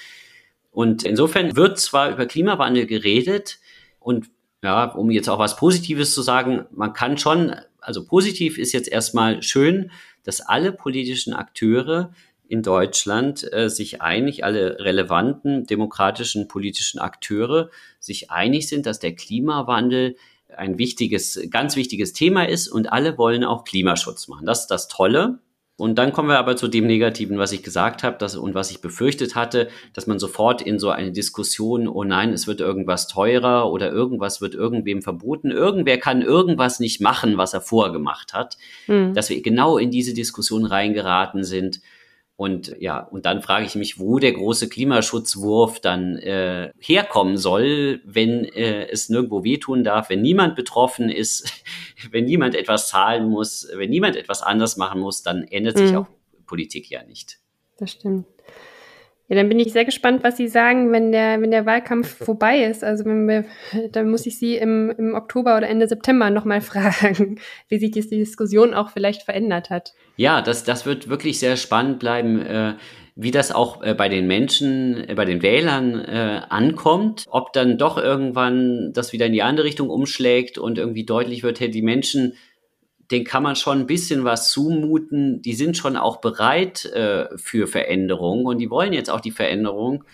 Und 0.70 1.04
insofern 1.04 1.56
wird 1.56 1.78
zwar 1.78 2.10
über 2.10 2.26
Klimawandel 2.26 2.86
geredet 2.86 3.58
und 3.98 4.26
ja, 4.62 4.84
um 4.84 5.10
jetzt 5.10 5.28
auch 5.28 5.38
was 5.38 5.56
Positives 5.56 6.14
zu 6.14 6.22
sagen, 6.22 6.66
man 6.70 6.92
kann 6.92 7.18
schon 7.18 7.54
also 7.86 8.04
positiv 8.04 8.58
ist 8.58 8.72
jetzt 8.72 8.88
erstmal 8.88 9.42
schön, 9.42 9.90
dass 10.24 10.40
alle 10.40 10.72
politischen 10.72 11.32
Akteure 11.32 12.12
in 12.48 12.62
Deutschland 12.62 13.46
äh, 13.52 13.68
sich 13.70 14.02
einig, 14.02 14.44
alle 14.44 14.78
relevanten 14.80 15.66
demokratischen 15.66 16.48
politischen 16.48 16.98
Akteure 16.98 17.70
sich 17.98 18.30
einig 18.30 18.68
sind, 18.68 18.86
dass 18.86 18.98
der 18.98 19.14
Klimawandel 19.14 20.16
ein 20.56 20.78
wichtiges, 20.78 21.40
ganz 21.50 21.76
wichtiges 21.76 22.12
Thema 22.12 22.48
ist 22.48 22.68
und 22.68 22.92
alle 22.92 23.18
wollen 23.18 23.44
auch 23.44 23.64
Klimaschutz 23.64 24.28
machen. 24.28 24.46
Das 24.46 24.62
ist 24.62 24.68
das 24.68 24.88
Tolle. 24.88 25.38
Und 25.78 25.96
dann 25.98 26.12
kommen 26.12 26.30
wir 26.30 26.38
aber 26.38 26.56
zu 26.56 26.68
dem 26.68 26.86
Negativen, 26.86 27.36
was 27.38 27.52
ich 27.52 27.62
gesagt 27.62 28.02
habe 28.02 28.16
dass, 28.18 28.34
und 28.34 28.54
was 28.54 28.70
ich 28.70 28.80
befürchtet 28.80 29.34
hatte, 29.34 29.68
dass 29.92 30.06
man 30.06 30.18
sofort 30.18 30.62
in 30.62 30.78
so 30.78 30.88
eine 30.88 31.12
Diskussion, 31.12 31.86
oh 31.86 32.02
nein, 32.02 32.32
es 32.32 32.46
wird 32.46 32.60
irgendwas 32.60 33.08
teurer 33.08 33.70
oder 33.70 33.92
irgendwas 33.92 34.40
wird 34.40 34.54
irgendwem 34.54 35.02
verboten, 35.02 35.50
irgendwer 35.50 35.98
kann 35.98 36.22
irgendwas 36.22 36.80
nicht 36.80 37.02
machen, 37.02 37.36
was 37.36 37.52
er 37.52 37.60
vorgemacht 37.60 38.32
hat, 38.32 38.56
mhm. 38.86 39.12
dass 39.12 39.28
wir 39.28 39.42
genau 39.42 39.76
in 39.76 39.90
diese 39.90 40.14
Diskussion 40.14 40.64
reingeraten 40.64 41.44
sind 41.44 41.80
und 42.36 42.76
ja, 42.80 43.00
und 43.00 43.24
dann 43.24 43.40
frage 43.40 43.64
ich 43.64 43.74
mich, 43.76 43.98
wo 43.98 44.18
der 44.18 44.32
große 44.32 44.68
Klimaschutzwurf 44.68 45.80
dann 45.80 46.16
äh, 46.18 46.70
herkommen 46.78 47.38
soll, 47.38 48.02
wenn 48.04 48.44
äh, 48.44 48.88
es 48.88 49.08
nirgendwo 49.08 49.42
wehtun 49.42 49.84
darf, 49.84 50.10
wenn 50.10 50.20
niemand 50.20 50.54
betroffen 50.54 51.08
ist, 51.08 51.50
wenn 52.10 52.26
niemand 52.26 52.54
etwas 52.54 52.88
zahlen 52.88 53.30
muss, 53.30 53.66
wenn 53.74 53.88
niemand 53.88 54.16
etwas 54.16 54.42
anders 54.42 54.76
machen 54.76 55.00
muss, 55.00 55.22
dann 55.22 55.44
ändert 55.44 55.78
sich 55.78 55.92
mhm. 55.92 55.98
auch 55.98 56.06
Politik 56.46 56.90
ja 56.90 57.02
nicht. 57.04 57.38
Das 57.78 57.92
stimmt. 57.92 58.26
Ja, 59.28 59.34
dann 59.34 59.48
bin 59.48 59.58
ich 59.58 59.72
sehr 59.72 59.84
gespannt, 59.84 60.22
was 60.22 60.36
Sie 60.36 60.46
sagen, 60.46 60.92
wenn 60.92 61.10
der, 61.10 61.40
wenn 61.40 61.50
der 61.50 61.66
Wahlkampf 61.66 62.16
vorbei 62.24 62.64
ist. 62.64 62.84
Also 62.84 63.04
wenn 63.04 63.26
wir, 63.26 63.44
dann 63.90 64.10
muss 64.10 64.26
ich 64.26 64.38
Sie 64.38 64.56
im, 64.56 64.90
im 64.96 65.14
Oktober 65.14 65.56
oder 65.56 65.68
Ende 65.68 65.88
September 65.88 66.30
nochmal 66.30 66.60
fragen, 66.62 67.40
wie 67.68 67.78
sich 67.78 67.90
die 67.90 68.00
Diskussion 68.00 68.74
auch 68.74 68.90
vielleicht 68.90 69.22
verändert 69.22 69.70
hat. 69.70 69.94
Ja, 70.16 70.42
das, 70.42 70.64
das 70.64 70.86
wird 70.86 71.08
wirklich 71.08 71.38
sehr 71.38 71.56
spannend 71.56 71.98
bleiben, 71.98 72.40
äh, 72.40 72.74
wie 73.16 73.30
das 73.30 73.50
auch 73.50 73.82
äh, 73.82 73.94
bei 73.94 74.08
den 74.08 74.26
Menschen, 74.26 75.08
äh, 75.08 75.14
bei 75.14 75.24
den 75.24 75.42
Wählern 75.42 75.98
äh, 76.04 76.42
ankommt. 76.48 77.24
Ob 77.28 77.52
dann 77.52 77.78
doch 77.78 77.98
irgendwann 77.98 78.92
das 78.92 79.12
wieder 79.12 79.26
in 79.26 79.32
die 79.32 79.42
andere 79.42 79.66
Richtung 79.66 79.90
umschlägt 79.90 80.58
und 80.58 80.78
irgendwie 80.78 81.04
deutlich 81.04 81.42
wird, 81.42 81.58
hey, 81.58 81.70
die 81.70 81.82
Menschen 81.82 82.34
den 83.10 83.24
kann 83.24 83.42
man 83.42 83.56
schon 83.56 83.80
ein 83.80 83.86
bisschen 83.86 84.24
was 84.24 84.50
zumuten. 84.50 85.42
Die 85.42 85.54
sind 85.54 85.76
schon 85.76 85.96
auch 85.96 86.20
bereit 86.20 86.84
äh, 86.86 87.28
für 87.36 87.66
Veränderung 87.66 88.44
und 88.44 88.58
die 88.58 88.70
wollen 88.70 88.92
jetzt 88.92 89.10
auch 89.10 89.20
die 89.20 89.30
Veränderung. 89.30 90.04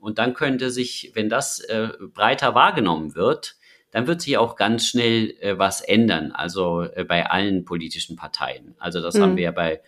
Und 0.00 0.18
dann 0.18 0.34
könnte 0.34 0.70
sich, 0.70 1.12
wenn 1.14 1.28
das 1.28 1.60
äh, 1.60 1.88
breiter 2.14 2.54
wahrgenommen 2.54 3.14
wird, 3.14 3.56
dann 3.90 4.06
wird 4.06 4.22
sich 4.22 4.38
auch 4.38 4.56
ganz 4.56 4.86
schnell 4.86 5.34
äh, 5.40 5.58
was 5.58 5.80
ändern. 5.80 6.32
Also 6.32 6.82
äh, 6.82 7.04
bei 7.04 7.26
allen 7.26 7.64
politischen 7.64 8.16
Parteien. 8.16 8.74
Also 8.78 9.00
das 9.00 9.14
mhm. 9.14 9.22
haben 9.22 9.36
wir 9.36 9.44
ja 9.44 9.50
bei 9.50 9.80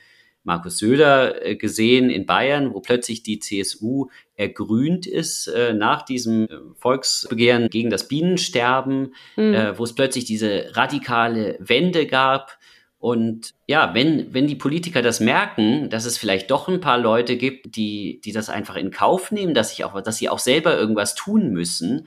Markus 0.44 0.78
Söder 0.78 1.44
äh, 1.44 1.56
gesehen 1.56 2.10
in 2.10 2.26
Bayern, 2.26 2.74
wo 2.74 2.80
plötzlich 2.80 3.22
die 3.22 3.38
CSU 3.38 4.08
ergrünt 4.34 5.06
ist 5.06 5.46
äh, 5.46 5.72
nach 5.72 6.02
diesem 6.02 6.44
äh, 6.44 6.48
Volksbegehren 6.76 7.68
gegen 7.68 7.90
das 7.90 8.08
Bienensterben, 8.08 9.14
mhm. 9.36 9.54
äh, 9.54 9.78
wo 9.78 9.84
es 9.84 9.94
plötzlich 9.94 10.24
diese 10.24 10.70
radikale 10.72 11.56
Wende 11.60 12.06
gab. 12.06 12.58
Und 12.98 13.54
ja, 13.66 13.94
wenn, 13.94 14.32
wenn 14.32 14.46
die 14.46 14.54
Politiker 14.54 15.02
das 15.02 15.18
merken, 15.18 15.90
dass 15.90 16.04
es 16.04 16.18
vielleicht 16.18 16.50
doch 16.50 16.68
ein 16.68 16.80
paar 16.80 16.98
Leute 16.98 17.36
gibt, 17.36 17.74
die, 17.76 18.20
die 18.24 18.32
das 18.32 18.48
einfach 18.48 18.76
in 18.76 18.92
Kauf 18.92 19.32
nehmen, 19.32 19.54
dass, 19.54 19.72
ich 19.72 19.84
auch, 19.84 20.00
dass 20.02 20.18
sie 20.18 20.28
auch 20.28 20.38
selber 20.38 20.76
irgendwas 20.76 21.14
tun 21.14 21.50
müssen, 21.50 22.06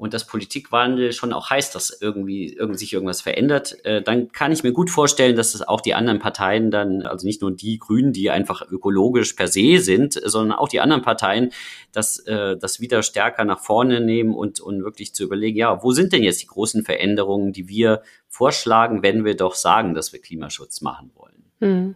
und 0.00 0.14
das 0.14 0.26
Politikwandel 0.26 1.12
schon 1.12 1.34
auch 1.34 1.50
heißt, 1.50 1.74
dass 1.74 1.90
irgendwie, 2.00 2.54
irgendwie 2.54 2.78
sich 2.78 2.94
irgendwas 2.94 3.20
verändert, 3.20 3.84
äh, 3.84 4.00
dann 4.00 4.32
kann 4.32 4.50
ich 4.50 4.62
mir 4.62 4.72
gut 4.72 4.88
vorstellen, 4.88 5.36
dass 5.36 5.54
es 5.54 5.60
auch 5.60 5.82
die 5.82 5.92
anderen 5.92 6.18
Parteien 6.18 6.70
dann, 6.70 7.02
also 7.02 7.26
nicht 7.26 7.42
nur 7.42 7.50
die 7.50 7.78
Grünen, 7.78 8.14
die 8.14 8.30
einfach 8.30 8.62
ökologisch 8.66 9.34
per 9.34 9.46
se 9.46 9.76
sind, 9.76 10.14
sondern 10.24 10.56
auch 10.56 10.68
die 10.68 10.80
anderen 10.80 11.02
Parteien, 11.02 11.50
das, 11.92 12.18
äh, 12.20 12.56
das 12.56 12.80
wieder 12.80 13.02
stärker 13.02 13.44
nach 13.44 13.60
vorne 13.60 14.00
nehmen 14.00 14.34
und, 14.34 14.58
und 14.58 14.82
wirklich 14.82 15.14
zu 15.14 15.22
überlegen, 15.22 15.58
ja, 15.58 15.82
wo 15.82 15.92
sind 15.92 16.14
denn 16.14 16.22
jetzt 16.22 16.40
die 16.40 16.46
großen 16.46 16.82
Veränderungen, 16.82 17.52
die 17.52 17.68
wir 17.68 18.00
vorschlagen, 18.26 19.02
wenn 19.02 19.26
wir 19.26 19.36
doch 19.36 19.54
sagen, 19.54 19.92
dass 19.92 20.14
wir 20.14 20.20
Klimaschutz 20.22 20.80
machen 20.80 21.10
wollen? 21.14 21.44
Hm. 21.60 21.94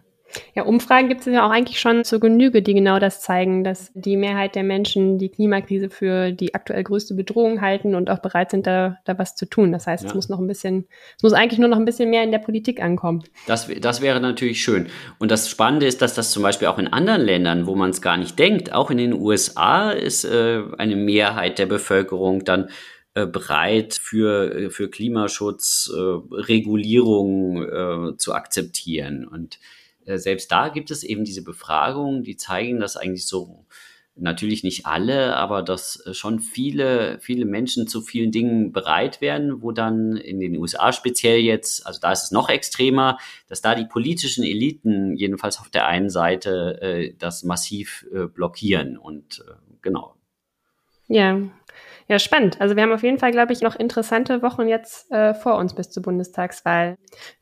Ja, 0.55 0.63
Umfragen 0.63 1.09
gibt 1.09 1.21
es 1.21 1.27
ja 1.27 1.45
auch 1.45 1.51
eigentlich 1.51 1.79
schon 1.79 2.03
zur 2.03 2.19
Genüge, 2.19 2.61
die 2.61 2.73
genau 2.73 2.99
das 2.99 3.21
zeigen, 3.21 3.63
dass 3.63 3.91
die 3.93 4.17
Mehrheit 4.17 4.55
der 4.55 4.63
Menschen 4.63 5.17
die 5.17 5.29
Klimakrise 5.29 5.89
für 5.89 6.31
die 6.31 6.53
aktuell 6.53 6.83
größte 6.83 7.13
Bedrohung 7.13 7.61
halten 7.61 7.95
und 7.95 8.09
auch 8.09 8.19
bereit 8.19 8.51
sind, 8.51 8.67
da, 8.67 8.97
da 9.05 9.17
was 9.17 9.35
zu 9.35 9.45
tun. 9.45 9.71
Das 9.71 9.87
heißt, 9.87 10.03
ja. 10.03 10.09
es 10.09 10.15
muss 10.15 10.29
noch 10.29 10.39
ein 10.39 10.47
bisschen, 10.47 10.87
es 11.17 11.23
muss 11.23 11.33
eigentlich 11.33 11.59
nur 11.59 11.69
noch 11.69 11.77
ein 11.77 11.85
bisschen 11.85 12.09
mehr 12.09 12.23
in 12.23 12.31
der 12.31 12.39
Politik 12.39 12.81
ankommen. 12.81 13.23
Das, 13.47 13.69
das 13.79 14.01
wäre 14.01 14.19
natürlich 14.19 14.61
schön. 14.61 14.87
Und 15.19 15.31
das 15.31 15.49
Spannende 15.49 15.85
ist, 15.85 16.01
dass 16.01 16.13
das 16.13 16.31
zum 16.31 16.43
Beispiel 16.43 16.67
auch 16.67 16.79
in 16.79 16.87
anderen 16.87 17.21
Ländern, 17.21 17.67
wo 17.67 17.75
man 17.75 17.89
es 17.89 18.01
gar 18.01 18.17
nicht 18.17 18.37
denkt, 18.39 18.73
auch 18.73 18.91
in 18.91 18.97
den 18.97 19.13
USA 19.13 19.91
ist 19.91 20.25
äh, 20.25 20.61
eine 20.77 20.95
Mehrheit 20.95 21.59
der 21.59 21.65
Bevölkerung 21.65 22.45
dann 22.45 22.69
äh, 23.17 23.25
bereit 23.25 23.93
für, 23.93 24.53
äh, 24.53 24.69
für 24.69 24.89
Klimaschutz, 24.89 25.89
äh, 25.89 25.99
Regulierung 25.99 27.63
äh, 27.63 28.17
zu 28.17 28.33
akzeptieren. 28.33 29.25
Und 29.25 29.57
selbst 30.05 30.51
da 30.51 30.69
gibt 30.69 30.91
es 30.91 31.03
eben 31.03 31.23
diese 31.23 31.43
Befragungen, 31.43 32.23
die 32.23 32.37
zeigen, 32.37 32.79
dass 32.79 32.97
eigentlich 32.97 33.27
so 33.27 33.65
natürlich 34.17 34.63
nicht 34.63 34.85
alle, 34.85 35.35
aber 35.35 35.61
dass 35.61 36.03
schon 36.13 36.39
viele, 36.39 37.19
viele 37.19 37.45
Menschen 37.45 37.87
zu 37.87 38.01
vielen 38.01 38.31
Dingen 38.31 38.71
bereit 38.71 39.19
werden, 39.19 39.61
wo 39.61 39.71
dann 39.71 40.15
in 40.15 40.39
den 40.39 40.55
USA 40.57 40.93
speziell 40.93 41.39
jetzt, 41.39 41.85
also 41.85 41.99
da 41.99 42.11
ist 42.11 42.23
es 42.23 42.31
noch 42.31 42.49
extremer, 42.49 43.17
dass 43.49 43.61
da 43.61 43.75
die 43.75 43.85
politischen 43.85 44.43
Eliten 44.43 45.15
jedenfalls 45.17 45.59
auf 45.59 45.69
der 45.69 45.87
einen 45.87 46.09
Seite 46.09 46.81
äh, 46.81 47.13
das 47.17 47.43
massiv 47.43 48.05
äh, 48.13 48.27
blockieren 48.27 48.97
und 48.97 49.43
äh, 49.47 49.53
genau. 49.81 50.15
Ja, 51.07 51.39
ja, 52.07 52.19
spannend. 52.19 52.61
Also 52.61 52.75
wir 52.75 52.83
haben 52.83 52.91
auf 52.91 53.01
jeden 53.01 53.17
Fall, 53.17 53.31
glaube 53.31 53.53
ich, 53.53 53.61
noch 53.61 53.75
interessante 53.75 54.43
Wochen 54.43 54.67
jetzt 54.67 55.11
äh, 55.11 55.33
vor 55.33 55.57
uns 55.57 55.73
bis 55.73 55.89
zur 55.89 56.03
Bundestagswahl. 56.03 56.97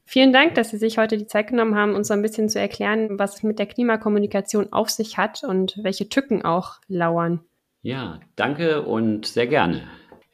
Vielen 0.06 0.32
Dank, 0.32 0.56
dass 0.56 0.69
Sie 0.69 0.78
sich 0.78 0.97
heute 0.97 1.17
die 1.17 1.28
Zeit 1.28 1.47
genommen 1.47 1.76
haben, 1.76 1.95
uns 1.95 2.08
so 2.08 2.13
ein 2.13 2.21
bisschen 2.21 2.47
zu 2.47 2.60
erklären, 2.60 3.19
was 3.19 3.36
es 3.36 3.43
mit 3.43 3.60
der 3.60 3.65
Klimakommunikation 3.65 4.71
auf 4.71 4.89
sich 4.89 5.17
hat 5.17 5.43
und 5.43 5.80
welche 5.82 6.08
Tücken 6.08 6.45
auch 6.45 6.76
lauern. 6.88 7.41
Ja, 7.82 8.21
danke 8.38 8.84
und 8.84 9.26
sehr 9.26 9.47
gerne. 9.47 9.84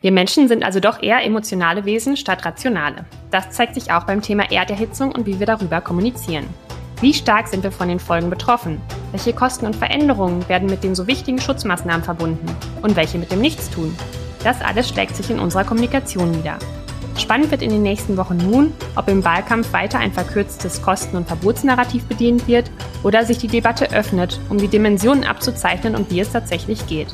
Wir 0.02 0.12
Menschen 0.12 0.48
sind 0.48 0.64
also 0.64 0.80
doch 0.80 1.02
eher 1.02 1.26
emotionale 1.26 1.84
Wesen 1.86 2.16
statt 2.16 2.46
rationale. 2.46 3.06
Das 3.32 3.50
zeigt 3.50 3.74
sich 3.74 3.92
auch 3.92 4.06
beim 4.06 4.22
Thema 4.22 4.52
Erderhitzung 4.52 5.12
und 5.12 5.26
wie 5.26 5.40
wir 5.40 5.48
darüber 5.48 5.82
kommunizieren. 5.82 6.46
Wie 7.02 7.14
stark 7.14 7.48
sind 7.48 7.64
wir 7.64 7.72
von 7.72 7.88
den 7.88 8.00
Folgen 8.00 8.30
betroffen? 8.30 8.82
Welche 9.12 9.34
Kosten 9.34 9.66
und 9.66 9.76
Veränderungen 9.76 10.48
werden 10.50 10.70
mit 10.70 10.84
den 10.84 10.96
so 10.96 11.08
wichtigen 11.08 11.40
Schutzmaßnahmen 11.40 12.04
verbunden? 12.04 12.46
Und 12.82 12.96
welche 12.96 13.18
mit 13.18 13.32
dem 13.32 13.42
Nichtstun? 13.42 13.96
Das 14.44 14.62
alles 14.62 14.90
schlägt 14.90 15.16
sich 15.16 15.30
in 15.30 15.40
unserer 15.40 15.64
Kommunikation 15.64 16.32
nieder. 16.32 16.58
Spannend 17.18 17.52
wird 17.52 17.62
in 17.62 17.70
den 17.70 17.82
nächsten 17.82 18.16
Wochen 18.16 18.38
nun, 18.38 18.74
ob 18.96 19.10
im 19.10 19.26
Wahlkampf 19.26 19.74
weiter 19.74 20.00
ein 20.00 20.14
verkürztes 20.14 20.82
Kosten- 20.82 21.18
und 21.18 21.28
Verbotsnarrativ 21.28 22.06
bedient 22.06 22.48
wird 22.48 22.72
oder 23.04 23.26
sich 23.26 23.38
die 23.38 23.48
Debatte 23.48 23.92
öffnet, 23.92 24.40
um 24.50 24.58
die 24.58 24.70
Dimensionen 24.70 25.26
abzuzeichnen 25.26 25.96
und 25.96 26.10
wie 26.12 26.22
es 26.22 26.32
tatsächlich 26.32 26.88
geht. 26.88 27.14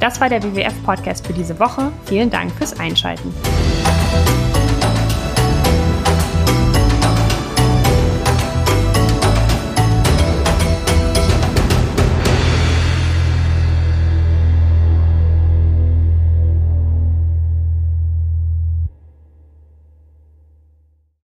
Das 0.00 0.20
war 0.20 0.28
der 0.28 0.42
WWF-Podcast 0.42 1.26
für 1.26 1.34
diese 1.34 1.58
Woche. 1.60 1.92
Vielen 2.06 2.30
Dank 2.30 2.52
fürs 2.52 2.78
Einschalten. 2.80 3.34